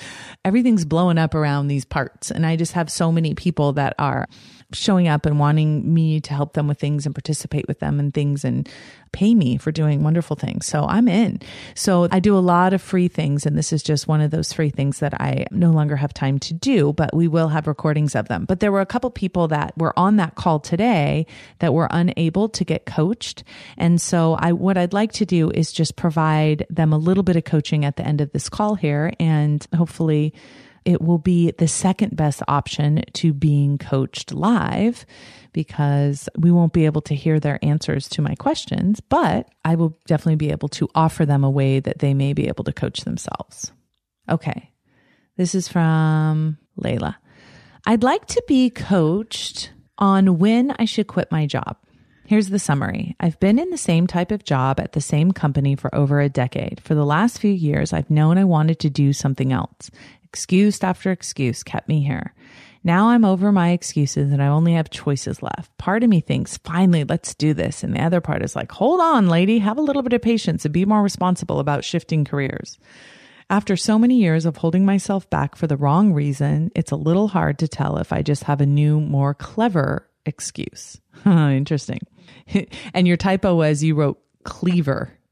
everything's 0.46 0.86
blowing 0.86 1.18
up 1.18 1.34
around 1.34 1.68
these 1.68 1.86
parts. 1.86 2.32
And 2.32 2.46
I 2.46 2.56
just 2.56 2.74
have 2.74 2.92
so 2.92 3.12
many 3.12 3.34
people 3.34 3.74
that 3.74 3.96
are 3.98 4.28
showing 4.76 5.08
up 5.08 5.26
and 5.26 5.40
wanting 5.40 5.94
me 5.94 6.20
to 6.22 6.34
help 6.34 6.54
them 6.54 6.68
with 6.68 6.80
things 6.80 7.06
and 7.06 7.16
participate 7.16 7.68
with 7.68 7.80
them 7.80 8.00
and 8.00 8.14
things 8.14 8.44
and 8.44 8.70
pay 9.12 9.34
me 9.34 9.58
for 9.58 9.72
doing 9.72 10.04
wonderful 10.04 10.36
things. 10.36 10.66
So 10.66 10.86
I'm 10.86 11.08
in. 11.08 11.40
So 11.74 12.10
I 12.12 12.20
do 12.20 12.38
a 12.38 12.40
lot 12.40 12.74
of 12.74 12.82
free 12.82 13.08
things. 13.08 13.46
And 13.46 13.58
this 13.58 13.72
is 13.72 13.82
just 13.82 14.10
one 14.10 14.20
of 14.20 14.30
those 14.30 14.52
free 14.52 14.70
things 14.70 15.00
that 15.00 15.14
I 15.14 15.46
no 15.52 15.72
longer 15.72 15.96
have 15.96 16.14
time 16.14 16.38
to 16.40 16.54
do, 16.54 16.92
but 16.92 17.16
we 17.16 17.30
will 17.30 17.48
have 17.48 17.66
recordings 17.66 18.14
of 18.14 18.28
them. 18.28 18.44
But 18.44 18.60
there 18.60 18.74
were 18.74 18.82
a 18.82 18.86
couple 18.86 19.10
people 19.10 19.48
that 19.48 19.76
were 19.78 19.98
on 19.98 20.18
that 20.18 20.36
call 20.36 20.60
today 20.60 21.28
that 21.60 21.74
were 21.74 21.88
unable 21.92 22.50
to 22.50 22.66
get 22.66 22.86
coached. 22.86 23.46
And 23.78 24.02
so 24.02 24.34
I, 24.34 24.52
what 24.52 24.78
I'd 24.78 24.94
like 24.94 25.14
to 25.14 25.26
do 25.26 25.50
is 25.50 25.72
just 25.72 25.96
provide 25.96 26.66
them 26.70 26.92
a 26.92 26.98
little 26.98 27.24
bit 27.24 27.38
of 27.38 27.46
coaching 27.46 27.86
at 27.86 27.96
the 27.96 28.06
end 28.06 28.20
of 28.20 28.34
this 28.34 28.50
call 28.50 28.76
here 28.76 29.14
and 29.18 29.66
hopefully 29.74 30.34
it 30.86 31.02
will 31.02 31.18
be 31.18 31.52
the 31.52 31.68
second 31.68 32.16
best 32.16 32.42
option 32.48 33.04
to 33.14 33.34
being 33.34 33.78
coached 33.78 34.32
live 34.32 35.06
because 35.52 36.30
we 36.38 36.52
won't 36.52 36.74
be 36.74 36.86
able 36.86 37.02
to 37.02 37.16
hear 37.16 37.40
their 37.40 37.60
answers 37.64 38.08
to 38.10 38.22
my 38.22 38.36
questions, 38.36 39.00
but 39.00 39.50
I 39.64 39.76
will 39.76 39.98
definitely 40.06 40.36
be 40.36 40.52
able 40.52 40.70
to 40.70 40.88
offer 40.94 41.26
them 41.26 41.44
a 41.44 41.50
way 41.50 41.80
that 41.80 42.00
they 42.00 42.14
may 42.14 42.34
be 42.34 42.48
able 42.48 42.64
to 42.66 42.74
coach 42.74 43.02
themselves. 43.02 43.72
Okay. 44.30 44.72
This 45.38 45.56
is 45.56 45.68
from 45.68 46.58
Layla. 46.80 47.16
I'd 47.86 48.04
like 48.04 48.26
to 48.28 48.44
be 48.48 48.70
coached 48.70 49.72
on 49.98 50.40
when 50.40 50.76
I 50.78 50.86
should 50.86 51.08
quit 51.08 51.32
my 51.32 51.46
job. 51.46 51.78
Here's 52.26 52.50
the 52.50 52.58
summary. 52.58 53.16
I've 53.20 53.40
been 53.40 53.60
in 53.60 53.70
the 53.70 53.78
same 53.78 54.08
type 54.08 54.32
of 54.32 54.44
job 54.44 54.80
at 54.80 54.94
the 54.94 55.02
same 55.02 55.32
company 55.32 55.76
for 55.76 55.94
over 55.94 56.20
a 56.20 56.30
decade. 56.30 56.82
For 56.84 56.96
the 56.96 57.06
last 57.06 57.38
few 57.38 57.52
years, 57.52 57.94
I've 57.94 58.10
known 58.10 58.40
I 58.40 58.44
wanted 58.46 58.80
to 58.80 58.90
do 58.90 59.14
something 59.14 59.54
else. 59.54 59.92
Excuse 60.36 60.84
after 60.84 61.12
excuse 61.12 61.64
kept 61.64 61.88
me 61.88 62.04
here. 62.04 62.34
Now 62.84 63.08
I'm 63.08 63.24
over 63.24 63.54
my 63.54 63.70
excuses 63.70 64.34
and 64.34 64.44
I 64.44 64.48
only 64.48 64.74
have 64.74 64.90
choices 64.90 65.42
left. 65.42 65.78
Part 65.78 66.04
of 66.04 66.10
me 66.10 66.20
thinks, 66.20 66.58
finally, 66.58 67.06
let's 67.06 67.34
do 67.34 67.54
this. 67.54 67.86
And 67.86 67.96
the 67.96 68.04
other 68.04 68.20
part 68.20 68.44
is 68.44 68.54
like, 68.54 68.70
hold 68.70 69.00
on, 69.00 69.30
lady, 69.30 69.60
have 69.60 69.78
a 69.78 69.82
little 69.82 70.02
bit 70.02 70.12
of 70.12 70.22
patience 70.22 70.66
and 70.66 70.74
be 70.74 70.84
more 70.84 71.02
responsible 71.02 71.62
about 71.62 71.86
shifting 71.86 72.26
careers. 72.26 72.78
After 73.50 73.78
so 73.78 73.98
many 73.98 74.18
years 74.18 74.46
of 74.46 74.58
holding 74.58 74.86
myself 74.86 75.30
back 75.30 75.56
for 75.56 75.68
the 75.68 75.78
wrong 75.78 76.12
reason, 76.12 76.70
it's 76.76 76.92
a 76.92 76.98
little 76.98 77.30
hard 77.30 77.58
to 77.60 77.70
tell 77.70 77.98
if 77.98 78.12
I 78.12 78.22
just 78.22 78.44
have 78.44 78.60
a 78.60 78.66
new, 78.66 79.00
more 79.00 79.34
clever 79.34 80.06
excuse. 80.26 81.00
Interesting. 81.26 82.02
and 82.94 83.08
your 83.08 83.16
typo 83.16 83.56
was 83.56 83.82
you 83.86 83.96
wrote 83.96 84.20
cleaver. 84.44 85.14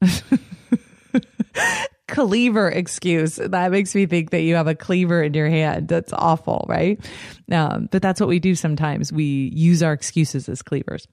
cleaver 2.08 2.68
excuse. 2.68 3.36
That 3.36 3.70
makes 3.70 3.94
me 3.94 4.06
think 4.06 4.30
that 4.30 4.42
you 4.42 4.54
have 4.56 4.66
a 4.66 4.74
cleaver 4.74 5.22
in 5.22 5.34
your 5.34 5.48
hand. 5.48 5.88
That's 5.88 6.12
awful, 6.12 6.66
right? 6.68 7.00
Um, 7.50 7.88
but 7.90 8.02
that's 8.02 8.20
what 8.20 8.28
we 8.28 8.38
do 8.38 8.54
sometimes. 8.54 9.12
We 9.12 9.50
use 9.54 9.82
our 9.82 9.92
excuses 9.92 10.48
as 10.48 10.62
cleavers. 10.62 11.08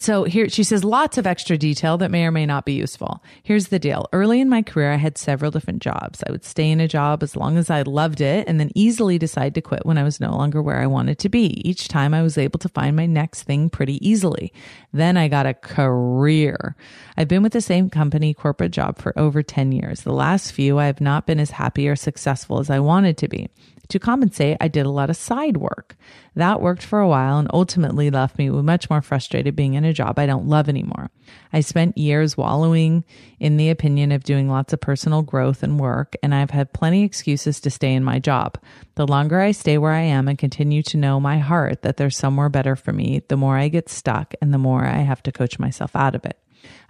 So 0.00 0.24
here 0.24 0.48
she 0.48 0.62
says 0.62 0.84
lots 0.84 1.18
of 1.18 1.26
extra 1.26 1.58
detail 1.58 1.98
that 1.98 2.10
may 2.10 2.24
or 2.24 2.30
may 2.30 2.46
not 2.46 2.64
be 2.64 2.72
useful. 2.72 3.22
Here's 3.42 3.68
the 3.68 3.80
deal. 3.80 4.08
Early 4.12 4.40
in 4.40 4.48
my 4.48 4.62
career, 4.62 4.92
I 4.92 4.96
had 4.96 5.18
several 5.18 5.50
different 5.50 5.82
jobs. 5.82 6.22
I 6.26 6.30
would 6.30 6.44
stay 6.44 6.70
in 6.70 6.80
a 6.80 6.86
job 6.86 7.22
as 7.22 7.34
long 7.34 7.58
as 7.58 7.68
I 7.68 7.82
loved 7.82 8.20
it 8.20 8.46
and 8.46 8.60
then 8.60 8.70
easily 8.76 9.18
decide 9.18 9.54
to 9.56 9.60
quit 9.60 9.84
when 9.84 9.98
I 9.98 10.04
was 10.04 10.20
no 10.20 10.30
longer 10.30 10.62
where 10.62 10.80
I 10.80 10.86
wanted 10.86 11.18
to 11.20 11.28
be. 11.28 11.60
Each 11.68 11.88
time 11.88 12.14
I 12.14 12.22
was 12.22 12.38
able 12.38 12.60
to 12.60 12.68
find 12.68 12.94
my 12.94 13.06
next 13.06 13.42
thing 13.42 13.70
pretty 13.70 14.06
easily. 14.08 14.52
Then 14.92 15.16
I 15.16 15.26
got 15.26 15.46
a 15.46 15.54
career. 15.54 16.76
I've 17.16 17.28
been 17.28 17.42
with 17.42 17.52
the 17.52 17.60
same 17.60 17.90
company 17.90 18.34
corporate 18.34 18.72
job 18.72 18.98
for 18.98 19.18
over 19.18 19.42
10 19.42 19.72
years. 19.72 20.02
The 20.02 20.12
last 20.12 20.52
few, 20.52 20.78
I 20.78 20.86
have 20.86 21.00
not 21.00 21.26
been 21.26 21.40
as 21.40 21.50
happy 21.50 21.88
or 21.88 21.96
successful 21.96 22.60
as 22.60 22.70
I 22.70 22.78
wanted 22.78 23.18
to 23.18 23.28
be. 23.28 23.48
To 23.88 23.98
compensate, 23.98 24.58
I 24.60 24.68
did 24.68 24.84
a 24.84 24.90
lot 24.90 25.08
of 25.08 25.16
side 25.16 25.56
work. 25.56 25.96
That 26.34 26.60
worked 26.60 26.82
for 26.82 27.00
a 27.00 27.08
while 27.08 27.38
and 27.38 27.48
ultimately 27.54 28.10
left 28.10 28.36
me 28.36 28.50
much 28.50 28.90
more 28.90 29.00
frustrated 29.00 29.56
being 29.56 29.74
in 29.74 29.84
a 29.84 29.94
job 29.94 30.18
I 30.18 30.26
don't 30.26 30.46
love 30.46 30.68
anymore. 30.68 31.10
I 31.54 31.60
spent 31.60 31.96
years 31.96 32.36
wallowing 32.36 33.04
in 33.40 33.56
the 33.56 33.70
opinion 33.70 34.12
of 34.12 34.24
doing 34.24 34.50
lots 34.50 34.74
of 34.74 34.80
personal 34.80 35.22
growth 35.22 35.62
and 35.62 35.80
work, 35.80 36.16
and 36.22 36.34
I've 36.34 36.50
had 36.50 36.74
plenty 36.74 37.02
of 37.02 37.06
excuses 37.06 37.60
to 37.60 37.70
stay 37.70 37.94
in 37.94 38.04
my 38.04 38.18
job. 38.18 38.58
The 38.96 39.06
longer 39.06 39.40
I 39.40 39.52
stay 39.52 39.78
where 39.78 39.92
I 39.92 40.02
am 40.02 40.28
and 40.28 40.38
continue 40.38 40.82
to 40.82 40.98
know 40.98 41.18
my 41.18 41.38
heart 41.38 41.80
that 41.80 41.96
there's 41.96 42.16
somewhere 42.16 42.50
better 42.50 42.76
for 42.76 42.92
me, 42.92 43.22
the 43.28 43.38
more 43.38 43.56
I 43.56 43.68
get 43.68 43.88
stuck 43.88 44.34
and 44.42 44.52
the 44.52 44.58
more 44.58 44.84
I 44.84 44.98
have 44.98 45.22
to 45.22 45.32
coach 45.32 45.58
myself 45.58 45.96
out 45.96 46.14
of 46.14 46.26
it. 46.26 46.38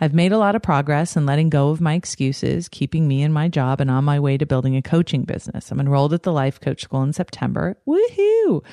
I've 0.00 0.14
made 0.14 0.32
a 0.32 0.38
lot 0.38 0.54
of 0.54 0.62
progress 0.62 1.16
in 1.16 1.26
letting 1.26 1.50
go 1.50 1.70
of 1.70 1.80
my 1.80 1.94
excuses, 1.94 2.68
keeping 2.68 3.06
me 3.06 3.22
in 3.22 3.32
my 3.32 3.48
job, 3.48 3.80
and 3.80 3.90
on 3.90 4.04
my 4.04 4.18
way 4.18 4.38
to 4.38 4.46
building 4.46 4.76
a 4.76 4.82
coaching 4.82 5.22
business. 5.22 5.70
I'm 5.70 5.80
enrolled 5.80 6.14
at 6.14 6.22
the 6.22 6.32
Life 6.32 6.60
Coach 6.60 6.82
School 6.82 7.02
in 7.02 7.12
September. 7.12 7.76
Woohoo! 7.86 8.64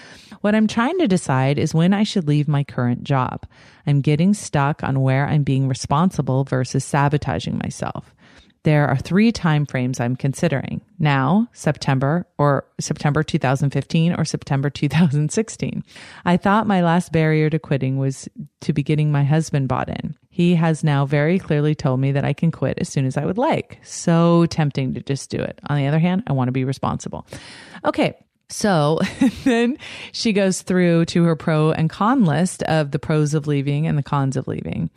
What 0.41 0.55
I'm 0.55 0.67
trying 0.67 0.97
to 0.99 1.07
decide 1.07 1.59
is 1.59 1.73
when 1.73 1.93
I 1.93 2.03
should 2.03 2.27
leave 2.27 2.47
my 2.47 2.63
current 2.63 3.03
job. 3.03 3.45
I'm 3.85 4.01
getting 4.01 4.33
stuck 4.33 4.83
on 4.83 5.01
where 5.01 5.27
I'm 5.27 5.43
being 5.43 5.67
responsible 5.67 6.43
versus 6.43 6.85
sabotaging 6.85 7.57
myself 7.57 8.14
there 8.65 8.87
are 8.87 8.97
three 8.97 9.31
time 9.31 9.65
frames 9.65 9.99
I'm 9.99 10.15
considering 10.15 10.81
now, 10.97 11.47
September 11.53 12.27
or 12.39 12.65
September 12.79 13.21
2015 13.21 14.13
or 14.13 14.25
September 14.25 14.71
2016. 14.71 15.83
I 16.25 16.37
thought 16.37 16.65
my 16.65 16.81
last 16.81 17.11
barrier 17.11 17.49
to 17.51 17.59
quitting 17.59 17.97
was 17.97 18.27
to 18.61 18.73
be 18.73 18.81
getting 18.81 19.11
my 19.11 19.23
husband 19.23 19.67
bought 19.67 19.89
in. 19.89 20.17
He 20.29 20.55
has 20.55 20.83
now 20.83 21.05
very 21.05 21.37
clearly 21.37 21.75
told 21.75 21.99
me 21.99 22.11
that 22.13 22.25
I 22.25 22.33
can 22.33 22.51
quit 22.51 22.79
as 22.79 22.89
soon 22.89 23.05
as 23.05 23.17
I 23.17 23.25
would 23.25 23.37
like. 23.37 23.79
So 23.83 24.47
tempting 24.47 24.95
to 24.95 25.01
just 25.01 25.29
do 25.29 25.37
it. 25.37 25.59
On 25.69 25.77
the 25.77 25.85
other 25.85 25.99
hand, 25.99 26.23
I 26.25 26.33
want 26.33 26.47
to 26.47 26.51
be 26.51 26.65
responsible. 26.65 27.27
Okay. 27.85 28.17
So 28.49 28.99
then 29.43 29.77
she 30.11 30.33
goes 30.33 30.61
through 30.61 31.05
to 31.05 31.23
her 31.23 31.35
pro 31.35 31.71
and 31.71 31.89
con 31.89 32.25
list 32.25 32.63
of 32.63 32.91
the 32.91 32.99
pros 32.99 33.33
of 33.33 33.47
leaving 33.47 33.87
and 33.87 33.97
the 33.97 34.03
cons 34.03 34.37
of 34.37 34.47
leaving. 34.47 34.89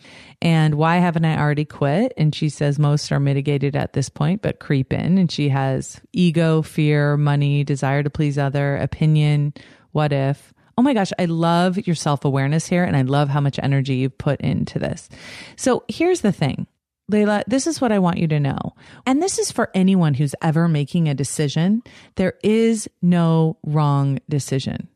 And 0.42 0.74
why 0.74 0.96
haven't 0.96 1.24
I 1.24 1.38
already 1.38 1.64
quit? 1.64 2.12
And 2.16 2.34
she 2.34 2.48
says 2.48 2.78
most 2.78 3.10
are 3.10 3.20
mitigated 3.20 3.74
at 3.74 3.92
this 3.92 4.08
point, 4.08 4.42
but 4.42 4.60
creep 4.60 4.92
in. 4.92 5.18
And 5.18 5.30
she 5.30 5.48
has 5.48 6.00
ego, 6.12 6.62
fear, 6.62 7.16
money, 7.16 7.64
desire 7.64 8.02
to 8.02 8.10
please 8.10 8.38
other, 8.38 8.76
opinion, 8.76 9.54
what 9.92 10.12
if. 10.12 10.52
Oh 10.76 10.82
my 10.82 10.94
gosh, 10.94 11.10
I 11.18 11.24
love 11.24 11.76
your 11.86 11.96
self 11.96 12.24
awareness 12.24 12.66
here 12.66 12.84
and 12.84 12.96
I 12.96 13.02
love 13.02 13.28
how 13.28 13.40
much 13.40 13.58
energy 13.60 13.96
you 13.96 14.10
put 14.10 14.40
into 14.40 14.78
this. 14.78 15.08
So 15.56 15.84
here's 15.88 16.20
the 16.20 16.32
thing. 16.32 16.68
Layla, 17.10 17.42
this 17.46 17.66
is 17.66 17.80
what 17.80 17.92
I 17.92 17.98
want 17.98 18.18
you 18.18 18.28
to 18.28 18.40
know. 18.40 18.74
And 19.06 19.22
this 19.22 19.38
is 19.38 19.50
for 19.50 19.70
anyone 19.74 20.14
who's 20.14 20.34
ever 20.42 20.68
making 20.68 21.08
a 21.08 21.14
decision. 21.14 21.82
There 22.16 22.34
is 22.42 22.88
no 23.00 23.56
wrong 23.64 24.18
decision. 24.28 24.88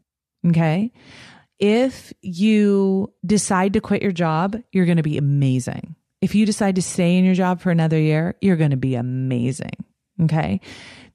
Okay. 0.47 0.93
If 1.59 2.13
you 2.21 3.13
decide 3.25 3.75
to 3.75 3.81
quit 3.81 4.03
your 4.03 4.13
job, 4.13 4.61
you're 4.73 4.87
going 4.87 4.97
to 4.97 5.03
be 5.03 5.17
amazing. 5.17 5.95
If 6.21 6.35
you 6.35 6.45
decide 6.45 6.75
to 6.77 6.83
stay 6.83 7.17
in 7.17 7.25
your 7.25 7.35
job 7.35 7.61
for 7.61 7.71
another 7.71 7.99
year, 7.99 8.37
you're 8.41 8.57
going 8.57 8.71
to 8.73 8.77
be 8.77 8.95
amazing. 8.95 9.73
Okay. 10.23 10.61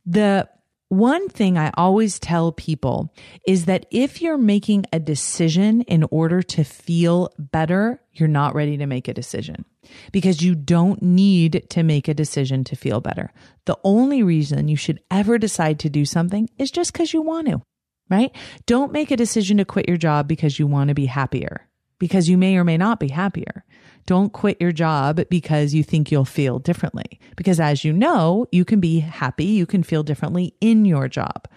The 0.05 0.49
one 0.89 1.27
thing 1.27 1.57
I 1.57 1.71
always 1.75 2.19
tell 2.19 2.51
people 2.51 3.13
is 3.45 3.65
that 3.65 3.85
if 3.91 4.21
you're 4.21 4.37
making 4.37 4.85
a 4.93 4.99
decision 4.99 5.81
in 5.81 6.05
order 6.11 6.41
to 6.41 6.63
feel 6.63 7.33
better, 7.37 8.01
you're 8.13 8.29
not 8.29 8.55
ready 8.55 8.77
to 8.77 8.85
make 8.85 9.07
a 9.07 9.13
decision 9.13 9.65
because 10.11 10.41
you 10.41 10.55
don't 10.55 11.01
need 11.01 11.67
to 11.69 11.83
make 11.83 12.07
a 12.07 12.13
decision 12.13 12.63
to 12.65 12.75
feel 12.75 13.01
better. 13.01 13.31
The 13.65 13.77
only 13.83 14.23
reason 14.23 14.67
you 14.67 14.77
should 14.77 15.01
ever 15.11 15.37
decide 15.37 15.79
to 15.79 15.89
do 15.89 16.05
something 16.05 16.49
is 16.57 16.71
just 16.71 16.93
because 16.93 17.13
you 17.13 17.21
want 17.21 17.47
to, 17.47 17.61
right? 18.09 18.31
Don't 18.65 18.91
make 18.91 19.11
a 19.11 19.17
decision 19.17 19.57
to 19.57 19.65
quit 19.65 19.87
your 19.87 19.97
job 19.97 20.27
because 20.27 20.57
you 20.57 20.67
want 20.67 20.87
to 20.87 20.95
be 20.95 21.05
happier, 21.05 21.67
because 21.99 22.29
you 22.29 22.37
may 22.37 22.55
or 22.57 22.63
may 22.63 22.77
not 22.77 22.99
be 22.99 23.09
happier. 23.09 23.65
Don't 24.07 24.31
quit 24.31 24.59
your 24.61 24.71
job 24.71 25.21
because 25.29 25.73
you 25.73 25.83
think 25.83 26.11
you'll 26.11 26.25
feel 26.25 26.59
differently. 26.59 27.19
Because 27.35 27.59
as 27.59 27.83
you 27.83 27.91
know, 27.91 28.47
you 28.53 28.63
can 28.63 28.79
be 28.79 29.01
happy, 29.01 29.45
you 29.45 29.65
can 29.65 29.83
feel 29.83 30.01
differently 30.01 30.55
in 30.61 30.85
your 30.85 31.09
job. 31.09 31.47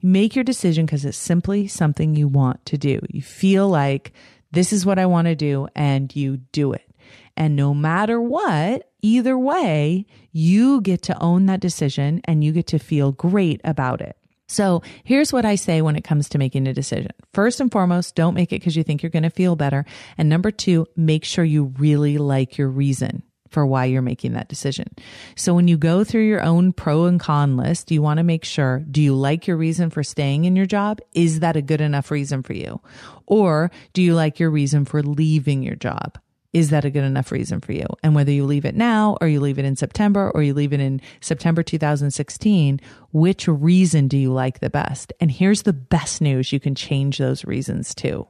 Make 0.00 0.36
your 0.36 0.44
decision 0.44 0.86
because 0.86 1.04
it's 1.04 1.18
simply 1.18 1.66
something 1.66 2.14
you 2.14 2.28
want 2.28 2.64
to 2.66 2.78
do. 2.78 3.00
You 3.10 3.20
feel 3.20 3.68
like 3.68 4.12
this 4.52 4.72
is 4.72 4.86
what 4.86 5.00
I 5.00 5.06
want 5.06 5.26
to 5.26 5.34
do 5.34 5.66
and 5.74 6.14
you 6.14 6.36
do 6.52 6.72
it. 6.72 6.88
And 7.36 7.56
no 7.56 7.74
matter 7.74 8.22
what, 8.22 8.90
either 9.02 9.36
way, 9.36 10.06
you 10.30 10.80
get 10.80 11.02
to 11.02 11.20
own 11.20 11.46
that 11.46 11.60
decision 11.60 12.20
and 12.26 12.44
you 12.44 12.52
get 12.52 12.68
to 12.68 12.78
feel 12.78 13.10
great 13.10 13.60
about 13.64 14.00
it. 14.00 14.16
So 14.48 14.82
here's 15.04 15.32
what 15.32 15.44
I 15.44 15.54
say 15.54 15.82
when 15.82 15.94
it 15.96 16.04
comes 16.04 16.30
to 16.30 16.38
making 16.38 16.66
a 16.66 16.74
decision. 16.74 17.12
First 17.34 17.60
and 17.60 17.70
foremost, 17.70 18.14
don't 18.14 18.34
make 18.34 18.52
it 18.52 18.60
because 18.60 18.76
you 18.76 18.82
think 18.82 19.02
you're 19.02 19.10
going 19.10 19.22
to 19.22 19.30
feel 19.30 19.56
better. 19.56 19.84
And 20.16 20.28
number 20.28 20.50
two, 20.50 20.86
make 20.96 21.24
sure 21.24 21.44
you 21.44 21.74
really 21.78 22.18
like 22.18 22.56
your 22.56 22.68
reason 22.68 23.22
for 23.50 23.66
why 23.66 23.86
you're 23.86 24.02
making 24.02 24.34
that 24.34 24.48
decision. 24.48 24.88
So 25.34 25.54
when 25.54 25.68
you 25.68 25.76
go 25.76 26.04
through 26.04 26.26
your 26.26 26.42
own 26.42 26.72
pro 26.72 27.06
and 27.06 27.18
con 27.20 27.56
list, 27.56 27.90
you 27.90 28.02
want 28.02 28.18
to 28.18 28.24
make 28.24 28.44
sure, 28.44 28.84
do 28.90 29.02
you 29.02 29.14
like 29.14 29.46
your 29.46 29.56
reason 29.56 29.90
for 29.90 30.02
staying 30.02 30.44
in 30.44 30.56
your 30.56 30.66
job? 30.66 31.00
Is 31.12 31.40
that 31.40 31.56
a 31.56 31.62
good 31.62 31.80
enough 31.80 32.10
reason 32.10 32.42
for 32.42 32.52
you? 32.52 32.80
Or 33.26 33.70
do 33.92 34.02
you 34.02 34.14
like 34.14 34.38
your 34.38 34.50
reason 34.50 34.84
for 34.84 35.02
leaving 35.02 35.62
your 35.62 35.76
job? 35.76 36.18
Is 36.52 36.70
that 36.70 36.84
a 36.84 36.90
good 36.90 37.04
enough 37.04 37.30
reason 37.30 37.60
for 37.60 37.72
you? 37.72 37.86
And 38.02 38.14
whether 38.14 38.32
you 38.32 38.44
leave 38.44 38.64
it 38.64 38.74
now 38.74 39.18
or 39.20 39.28
you 39.28 39.40
leave 39.40 39.58
it 39.58 39.64
in 39.64 39.76
September 39.76 40.30
or 40.34 40.42
you 40.42 40.54
leave 40.54 40.72
it 40.72 40.80
in 40.80 41.00
September 41.20 41.62
2016, 41.62 42.80
which 43.12 43.46
reason 43.46 44.08
do 44.08 44.16
you 44.16 44.32
like 44.32 44.60
the 44.60 44.70
best? 44.70 45.12
And 45.20 45.30
here's 45.30 45.62
the 45.62 45.72
best 45.72 46.20
news. 46.20 46.52
You 46.52 46.60
can 46.60 46.74
change 46.74 47.18
those 47.18 47.44
reasons 47.44 47.94
too. 47.94 48.26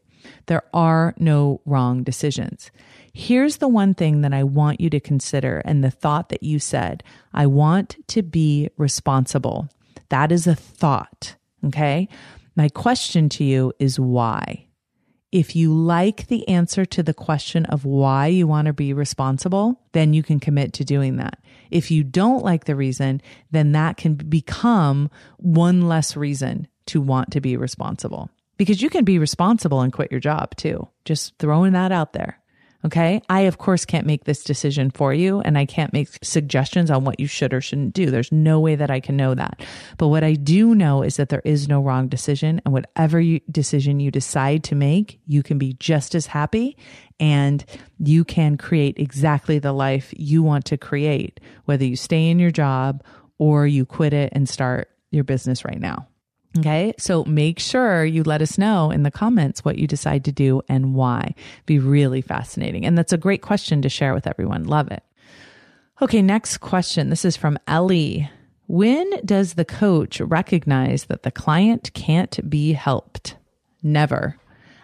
There 0.46 0.62
are 0.74 1.14
no 1.18 1.61
wrong 1.64 2.02
decisions. 2.02 2.70
Here's 3.12 3.59
the 3.59 3.68
one 3.68 3.94
thing 3.94 4.20
that 4.22 4.35
I 4.35 4.44
want 4.44 4.81
you 4.81 4.90
to 4.90 5.00
consider 5.00 5.62
and 5.64 5.83
the 5.83 5.90
thought 5.90 6.28
that 6.28 6.42
you 6.42 6.59
said, 6.59 7.02
I 7.33 7.46
want 7.46 7.96
to 8.09 8.22
be 8.22 8.68
responsible. 8.76 9.68
That 10.09 10.33
is 10.33 10.46
a 10.46 10.54
thought. 10.54 11.37
Okay. 11.66 12.09
My 12.57 12.68
question 12.68 13.28
to 13.31 13.44
you 13.44 13.72
is 13.78 14.00
why? 14.00 14.67
If 15.30 15.54
you 15.54 15.74
like 15.74 16.28
the 16.28 16.48
answer 16.48 16.86
to 16.86 17.02
the 17.02 17.12
question 17.12 17.66
of 17.66 17.84
why 17.84 18.28
you 18.28 18.46
want 18.46 18.66
to 18.66 18.72
be 18.72 18.94
responsible, 18.94 19.78
then 19.92 20.14
you 20.14 20.22
can 20.22 20.40
commit 20.40 20.72
to 20.74 20.84
doing 20.84 21.16
that. 21.16 21.38
If 21.70 21.90
you 21.90 22.02
don't 22.02 22.42
like 22.42 22.64
the 22.64 22.74
reason, 22.74 23.20
then 23.50 23.72
that 23.72 23.98
can 23.98 24.14
become 24.14 25.10
one 25.36 25.86
less 25.86 26.16
reason 26.16 26.66
to 26.86 27.02
want 27.02 27.30
to 27.32 27.42
be 27.42 27.58
responsible. 27.58 28.30
Because 28.56 28.80
you 28.80 28.88
can 28.88 29.04
be 29.04 29.18
responsible 29.18 29.82
and 29.82 29.92
quit 29.92 30.10
your 30.10 30.20
job 30.20 30.56
too. 30.56 30.88
Just 31.04 31.36
throwing 31.38 31.74
that 31.74 31.92
out 31.92 32.14
there. 32.14 32.40
Okay. 32.84 33.20
I, 33.28 33.40
of 33.40 33.58
course, 33.58 33.84
can't 33.84 34.06
make 34.06 34.24
this 34.24 34.44
decision 34.44 34.90
for 34.90 35.12
you 35.12 35.40
and 35.40 35.58
I 35.58 35.64
can't 35.64 35.92
make 35.92 36.10
suggestions 36.22 36.92
on 36.92 37.02
what 37.04 37.18
you 37.18 37.26
should 37.26 37.52
or 37.52 37.60
shouldn't 37.60 37.92
do. 37.92 38.10
There's 38.10 38.30
no 38.30 38.60
way 38.60 38.76
that 38.76 38.90
I 38.90 39.00
can 39.00 39.16
know 39.16 39.34
that. 39.34 39.64
But 39.96 40.08
what 40.08 40.22
I 40.22 40.34
do 40.34 40.76
know 40.76 41.02
is 41.02 41.16
that 41.16 41.28
there 41.28 41.42
is 41.44 41.66
no 41.66 41.80
wrong 41.80 42.06
decision 42.06 42.60
and 42.64 42.72
whatever 42.72 43.20
you, 43.20 43.40
decision 43.50 43.98
you 43.98 44.12
decide 44.12 44.62
to 44.64 44.76
make, 44.76 45.20
you 45.26 45.42
can 45.42 45.58
be 45.58 45.72
just 45.74 46.14
as 46.14 46.26
happy 46.26 46.76
and 47.18 47.64
you 47.98 48.24
can 48.24 48.56
create 48.56 48.96
exactly 48.96 49.58
the 49.58 49.72
life 49.72 50.14
you 50.16 50.44
want 50.44 50.64
to 50.66 50.76
create, 50.76 51.40
whether 51.64 51.84
you 51.84 51.96
stay 51.96 52.30
in 52.30 52.38
your 52.38 52.52
job 52.52 53.02
or 53.38 53.66
you 53.66 53.84
quit 53.84 54.12
it 54.12 54.32
and 54.32 54.48
start 54.48 54.88
your 55.10 55.24
business 55.24 55.64
right 55.64 55.80
now. 55.80 56.06
Okay. 56.58 56.94
So 56.98 57.24
make 57.24 57.58
sure 57.58 58.04
you 58.04 58.22
let 58.22 58.42
us 58.42 58.58
know 58.58 58.90
in 58.90 59.02
the 59.02 59.10
comments 59.10 59.64
what 59.64 59.78
you 59.78 59.86
decide 59.86 60.24
to 60.24 60.32
do 60.32 60.62
and 60.68 60.94
why. 60.94 61.34
Be 61.66 61.78
really 61.78 62.20
fascinating. 62.22 62.84
And 62.84 62.96
that's 62.96 63.12
a 63.12 63.18
great 63.18 63.42
question 63.42 63.82
to 63.82 63.88
share 63.88 64.14
with 64.14 64.26
everyone. 64.26 64.64
Love 64.64 64.90
it. 64.90 65.02
Okay. 66.00 66.22
Next 66.22 66.58
question. 66.58 67.10
This 67.10 67.24
is 67.24 67.36
from 67.36 67.58
Ellie. 67.66 68.30
When 68.66 69.08
does 69.24 69.54
the 69.54 69.64
coach 69.64 70.20
recognize 70.20 71.04
that 71.04 71.22
the 71.22 71.30
client 71.30 71.92
can't 71.94 72.48
be 72.48 72.72
helped? 72.72 73.36
Never. 73.82 74.36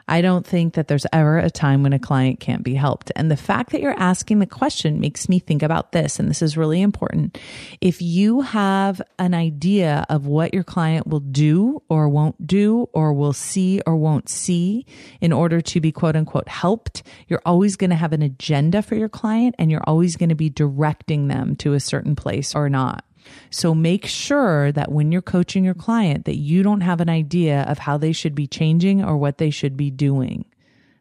I 0.06 0.20
don't 0.20 0.46
think 0.46 0.74
that 0.74 0.88
there's 0.88 1.06
ever 1.12 1.38
a 1.38 1.50
time 1.50 1.82
when 1.82 1.92
a 1.92 1.98
client 1.98 2.40
can't 2.40 2.62
be 2.62 2.74
helped. 2.74 3.10
And 3.16 3.30
the 3.30 3.36
fact 3.36 3.70
that 3.70 3.80
you're 3.80 3.98
asking 3.98 4.38
the 4.38 4.46
question 4.46 5.00
makes 5.00 5.28
me 5.28 5.38
think 5.38 5.62
about 5.62 5.92
this. 5.92 6.18
And 6.18 6.28
this 6.28 6.42
is 6.42 6.56
really 6.56 6.82
important. 6.82 7.38
If 7.80 8.02
you 8.02 8.42
have 8.42 9.00
an 9.18 9.32
idea 9.32 10.04
of 10.10 10.26
what 10.26 10.52
your 10.52 10.64
client 10.64 11.06
will 11.06 11.20
do 11.20 11.82
or 11.88 12.08
won't 12.08 12.46
do 12.46 12.88
or 12.92 13.14
will 13.14 13.32
see 13.32 13.80
or 13.86 13.96
won't 13.96 14.28
see 14.28 14.84
in 15.20 15.32
order 15.32 15.60
to 15.62 15.80
be 15.80 15.90
quote 15.90 16.16
unquote 16.16 16.48
helped, 16.48 17.02
you're 17.28 17.42
always 17.46 17.76
going 17.76 17.90
to 17.90 17.96
have 17.96 18.12
an 18.12 18.22
agenda 18.22 18.82
for 18.82 18.96
your 18.96 19.08
client 19.08 19.54
and 19.58 19.70
you're 19.70 19.84
always 19.86 20.16
going 20.16 20.28
to 20.28 20.34
be 20.34 20.50
directing 20.50 21.28
them 21.28 21.56
to 21.56 21.72
a 21.72 21.80
certain 21.80 22.14
place 22.14 22.54
or 22.54 22.68
not. 22.68 23.04
So 23.50 23.74
make 23.74 24.06
sure 24.06 24.72
that 24.72 24.92
when 24.92 25.12
you're 25.12 25.22
coaching 25.22 25.64
your 25.64 25.74
client 25.74 26.24
that 26.24 26.36
you 26.36 26.62
don't 26.62 26.82
have 26.82 27.00
an 27.00 27.08
idea 27.08 27.62
of 27.62 27.78
how 27.78 27.98
they 27.98 28.12
should 28.12 28.34
be 28.34 28.46
changing 28.46 29.04
or 29.04 29.16
what 29.16 29.38
they 29.38 29.50
should 29.50 29.76
be 29.76 29.90
doing. 29.90 30.44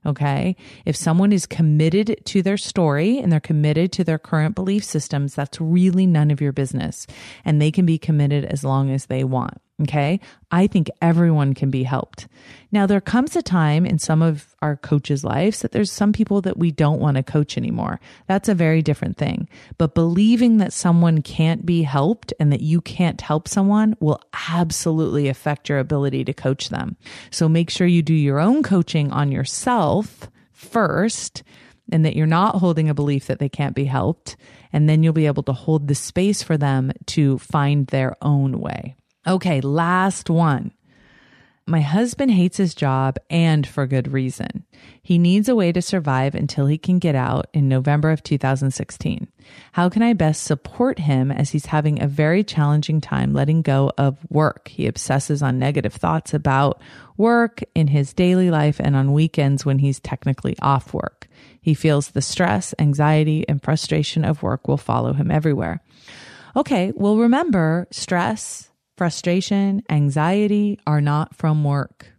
Okay. 0.06 0.56
If 0.86 0.96
someone 0.96 1.32
is 1.32 1.46
committed 1.46 2.22
to 2.26 2.42
their 2.42 2.58
story 2.58 3.20
and 3.20 3.32
they're 3.32 3.40
committed 3.40 3.92
to 3.94 4.04
their 4.04 4.20
current 4.20 4.54
belief 4.54 4.84
systems, 4.84 5.34
that's 5.34 5.62
really 5.62 6.06
none 6.06 6.30
of 6.30 6.42
your 6.42 6.52
business. 6.52 7.08
And 7.46 7.62
they 7.62 7.72
can 7.72 7.86
be 7.86 7.98
committed 7.98 8.44
as 8.44 8.64
long 8.64 8.90
as 8.90 9.06
they 9.06 9.24
want. 9.24 9.62
Okay. 9.84 10.20
I 10.52 10.68
think 10.68 10.90
everyone 11.02 11.54
can 11.54 11.70
be 11.70 11.84
helped. 11.84 12.28
Now, 12.72 12.86
there 12.86 13.02
comes 13.02 13.36
a 13.36 13.42
time 13.42 13.86
in 13.86 14.00
some 14.00 14.22
of 14.22 14.56
our 14.62 14.78
coaches' 14.78 15.24
lives 15.24 15.62
that 15.62 15.72
there's 15.72 15.92
some 15.92 16.14
people 16.14 16.42
that 16.42 16.58
we 16.58 16.72
don't 16.72 17.00
want 17.00 17.18
to 17.18 17.24
coach 17.24 17.58
anymore. 17.58 18.00
That's 18.28 18.50
a 18.50 18.56
very 18.56 18.82
different 18.82 19.18
thing. 19.18 19.50
But 19.78 19.96
believing 19.96 20.58
that 20.58 20.74
someone 20.74 21.22
can't 21.22 21.66
be 21.66 21.84
helped 21.84 22.34
and 22.40 22.52
that 22.52 22.62
you 22.62 22.82
can't 22.82 23.20
help 23.20 23.48
someone 23.48 23.96
will 24.00 24.22
absolutely 24.50 25.28
affect 25.28 25.70
your 25.70 25.80
ability 25.80 26.24
to 26.26 26.34
coach 26.34 26.70
them. 26.70 26.98
So 27.30 27.50
make 27.50 27.70
sure 27.70 27.88
you 27.88 28.02
do 28.02 28.14
your 28.14 28.40
own 28.40 28.64
coaching 28.64 29.12
on 29.12 29.32
yourself 29.32 30.30
first 30.52 31.44
and 31.92 32.06
that 32.06 32.16
you're 32.16 32.26
not 32.26 32.56
holding 32.56 32.90
a 32.90 32.94
belief 32.94 33.28
that 33.28 33.40
they 33.40 33.50
can't 33.50 33.76
be 33.76 33.86
helped. 33.86 34.38
And 34.72 34.88
then 34.88 35.04
you'll 35.04 35.14
be 35.14 35.28
able 35.28 35.44
to 35.44 35.54
hold 35.54 35.88
the 35.88 35.96
space 35.96 36.42
for 36.42 36.58
them 36.58 36.92
to 37.08 37.38
find 37.38 37.88
their 37.88 38.16
own 38.22 38.60
way. 38.60 38.96
Okay, 39.26 39.62
last 39.62 40.30
one. 40.30 40.72
My 41.66 41.80
husband 41.80 42.32
hates 42.32 42.58
his 42.58 42.76
job 42.76 43.18
and 43.30 43.66
for 43.66 43.88
good 43.88 44.12
reason. 44.12 44.66
He 45.02 45.18
needs 45.18 45.48
a 45.48 45.56
way 45.56 45.72
to 45.72 45.82
survive 45.82 46.36
until 46.36 46.66
he 46.66 46.78
can 46.78 47.00
get 47.00 47.16
out 47.16 47.48
in 47.54 47.70
November 47.70 48.12
of 48.12 48.22
2016. 48.22 49.30
How 49.72 49.88
can 49.88 50.02
I 50.02 50.12
best 50.12 50.44
support 50.44 51.00
him 51.00 51.32
as 51.32 51.52
he's 51.52 51.68
having 51.68 52.02
a 52.02 52.08
very 52.08 52.44
challenging 52.44 53.00
time 53.00 53.32
letting 53.32 53.62
go 53.62 53.94
of 53.98 54.18
work? 54.30 54.68
He 54.68 54.88
obsesses 54.88 55.42
on 55.42 55.58
negative 55.58 55.94
thoughts 55.94 56.34
about 56.34 56.82
work 57.16 57.62
in 57.74 57.88
his 57.88 58.14
daily 58.14 58.52
life 58.52 58.82
and 58.82 58.94
on 58.94 59.14
weekends 59.14 59.66
when 59.66 59.80
he's 59.80 60.02
technically 60.02 60.58
off 60.62 60.94
work. 60.94 61.30
He 61.62 61.74
feels 61.74 62.10
the 62.10 62.22
stress, 62.22 62.74
anxiety, 62.78 63.48
and 63.48 63.64
frustration 63.64 64.26
of 64.26 64.44
work 64.44 64.68
will 64.68 64.76
follow 64.76 65.14
him 65.14 65.32
everywhere. 65.32 65.82
Okay, 66.58 66.92
well, 66.94 67.16
remember 67.16 67.88
stress, 67.90 68.70
frustration, 68.98 69.84
anxiety 69.90 70.80
are 70.86 71.02
not 71.02 71.36
from 71.36 71.64
work. 71.64 72.14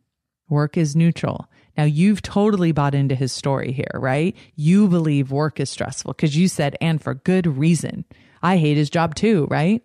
Work 0.48 0.76
is 0.76 0.94
neutral. 0.94 1.46
Now 1.76 1.84
you've 1.84 2.22
totally 2.22 2.72
bought 2.72 2.94
into 2.94 3.14
his 3.14 3.32
story 3.32 3.72
here, 3.72 3.90
right? 3.94 4.36
You 4.54 4.88
believe 4.88 5.30
work 5.30 5.58
is 5.58 5.70
stressful 5.70 6.12
because 6.12 6.36
you 6.36 6.48
said, 6.48 6.76
and 6.80 7.02
for 7.02 7.14
good 7.14 7.46
reason. 7.46 8.04
I 8.42 8.58
hate 8.58 8.76
his 8.76 8.90
job 8.90 9.14
too, 9.14 9.46
right? 9.50 9.82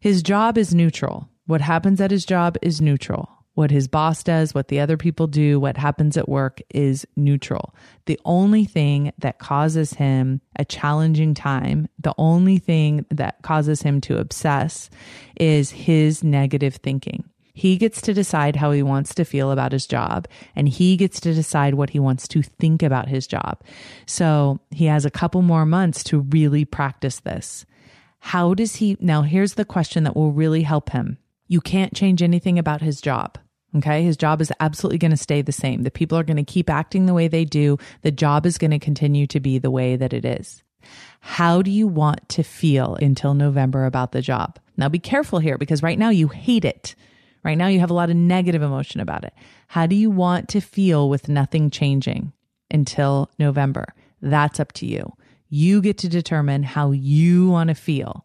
His 0.00 0.22
job 0.22 0.58
is 0.58 0.74
neutral. 0.74 1.28
What 1.46 1.60
happens 1.60 2.00
at 2.00 2.10
his 2.10 2.24
job 2.24 2.56
is 2.62 2.80
neutral. 2.80 3.28
What 3.54 3.70
his 3.70 3.86
boss 3.86 4.22
does, 4.22 4.54
what 4.54 4.68
the 4.68 4.80
other 4.80 4.96
people 4.96 5.26
do, 5.26 5.60
what 5.60 5.76
happens 5.76 6.16
at 6.16 6.28
work 6.28 6.60
is 6.70 7.06
neutral. 7.16 7.74
The 8.06 8.18
only 8.24 8.64
thing 8.64 9.12
that 9.18 9.38
causes 9.38 9.94
him 9.94 10.40
a 10.56 10.64
challenging 10.64 11.34
time, 11.34 11.88
the 11.98 12.14
only 12.16 12.58
thing 12.58 13.04
that 13.10 13.42
causes 13.42 13.82
him 13.82 14.00
to 14.02 14.18
obsess 14.18 14.88
is 15.38 15.70
his 15.70 16.24
negative 16.24 16.76
thinking. 16.76 17.24
He 17.54 17.76
gets 17.76 18.00
to 18.02 18.14
decide 18.14 18.56
how 18.56 18.70
he 18.70 18.82
wants 18.82 19.14
to 19.14 19.24
feel 19.24 19.50
about 19.50 19.72
his 19.72 19.86
job 19.86 20.26
and 20.56 20.68
he 20.68 20.96
gets 20.96 21.20
to 21.20 21.34
decide 21.34 21.74
what 21.74 21.90
he 21.90 21.98
wants 21.98 22.26
to 22.28 22.42
think 22.42 22.82
about 22.82 23.08
his 23.08 23.26
job. 23.26 23.62
So 24.06 24.60
he 24.70 24.86
has 24.86 25.04
a 25.04 25.10
couple 25.10 25.42
more 25.42 25.66
months 25.66 26.02
to 26.04 26.20
really 26.20 26.64
practice 26.64 27.20
this. 27.20 27.66
How 28.20 28.54
does 28.54 28.76
he 28.76 28.96
now? 29.00 29.22
Here's 29.22 29.54
the 29.54 29.64
question 29.64 30.04
that 30.04 30.16
will 30.16 30.32
really 30.32 30.62
help 30.62 30.90
him. 30.90 31.18
You 31.52 31.60
can't 31.60 31.94
change 31.94 32.22
anything 32.22 32.58
about 32.58 32.80
his 32.80 33.02
job. 33.02 33.36
Okay. 33.76 34.04
His 34.04 34.16
job 34.16 34.40
is 34.40 34.50
absolutely 34.58 34.96
going 34.96 35.10
to 35.10 35.18
stay 35.18 35.42
the 35.42 35.52
same. 35.52 35.82
The 35.82 35.90
people 35.90 36.16
are 36.16 36.24
going 36.24 36.38
to 36.38 36.50
keep 36.50 36.70
acting 36.70 37.04
the 37.04 37.12
way 37.12 37.28
they 37.28 37.44
do. 37.44 37.76
The 38.00 38.10
job 38.10 38.46
is 38.46 38.56
going 38.56 38.70
to 38.70 38.78
continue 38.78 39.26
to 39.26 39.38
be 39.38 39.58
the 39.58 39.70
way 39.70 39.96
that 39.96 40.14
it 40.14 40.24
is. 40.24 40.62
How 41.20 41.60
do 41.60 41.70
you 41.70 41.86
want 41.86 42.26
to 42.30 42.42
feel 42.42 42.94
until 43.02 43.34
November 43.34 43.84
about 43.84 44.12
the 44.12 44.22
job? 44.22 44.58
Now 44.78 44.88
be 44.88 44.98
careful 44.98 45.40
here 45.40 45.58
because 45.58 45.82
right 45.82 45.98
now 45.98 46.08
you 46.08 46.28
hate 46.28 46.64
it. 46.64 46.94
Right 47.44 47.58
now 47.58 47.66
you 47.66 47.80
have 47.80 47.90
a 47.90 47.94
lot 47.94 48.08
of 48.08 48.16
negative 48.16 48.62
emotion 48.62 49.02
about 49.02 49.22
it. 49.22 49.34
How 49.66 49.86
do 49.86 49.94
you 49.94 50.10
want 50.10 50.48
to 50.50 50.60
feel 50.62 51.10
with 51.10 51.28
nothing 51.28 51.68
changing 51.68 52.32
until 52.70 53.30
November? 53.38 53.84
That's 54.22 54.58
up 54.58 54.72
to 54.72 54.86
you. 54.86 55.12
You 55.50 55.82
get 55.82 55.98
to 55.98 56.08
determine 56.08 56.62
how 56.62 56.92
you 56.92 57.50
want 57.50 57.68
to 57.68 57.74
feel. 57.74 58.24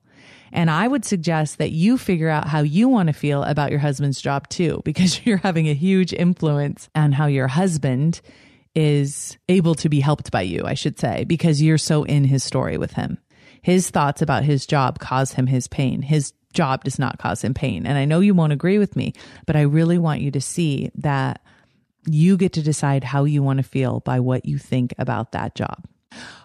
And 0.51 0.69
I 0.69 0.87
would 0.87 1.05
suggest 1.05 1.57
that 1.57 1.71
you 1.71 1.97
figure 1.97 2.29
out 2.29 2.47
how 2.47 2.61
you 2.61 2.87
want 2.87 3.07
to 3.07 3.13
feel 3.13 3.43
about 3.43 3.71
your 3.71 3.79
husband's 3.79 4.21
job 4.21 4.47
too, 4.49 4.81
because 4.85 5.25
you're 5.25 5.37
having 5.37 5.67
a 5.69 5.73
huge 5.73 6.13
influence 6.13 6.89
on 6.95 7.11
how 7.11 7.25
your 7.25 7.47
husband 7.47 8.21
is 8.75 9.37
able 9.49 9.75
to 9.75 9.89
be 9.89 9.99
helped 9.99 10.31
by 10.31 10.41
you, 10.41 10.63
I 10.65 10.75
should 10.75 10.99
say, 10.99 11.23
because 11.23 11.61
you're 11.61 11.79
so 11.79 12.03
in 12.03 12.23
his 12.23 12.43
story 12.43 12.77
with 12.77 12.93
him. 12.93 13.17
His 13.63 13.89
thoughts 13.89 14.21
about 14.21 14.43
his 14.43 14.67
job 14.67 14.99
cause 14.99 15.33
him 15.33 15.47
his 15.47 15.67
pain. 15.67 16.01
His 16.03 16.33
job 16.53 16.83
does 16.83 16.99
not 16.99 17.17
cause 17.17 17.43
him 17.43 17.53
pain. 17.53 17.85
And 17.85 17.97
I 17.97 18.05
know 18.05 18.19
you 18.19 18.33
won't 18.33 18.53
agree 18.53 18.77
with 18.77 18.95
me, 18.95 19.13
but 19.45 19.55
I 19.55 19.61
really 19.61 19.97
want 19.97 20.21
you 20.21 20.31
to 20.31 20.41
see 20.41 20.91
that 20.95 21.41
you 22.05 22.37
get 22.37 22.53
to 22.53 22.61
decide 22.61 23.03
how 23.03 23.25
you 23.25 23.43
want 23.43 23.57
to 23.57 23.63
feel 23.63 23.99
by 24.01 24.19
what 24.19 24.45
you 24.45 24.57
think 24.57 24.93
about 24.97 25.31
that 25.33 25.55
job. 25.55 25.85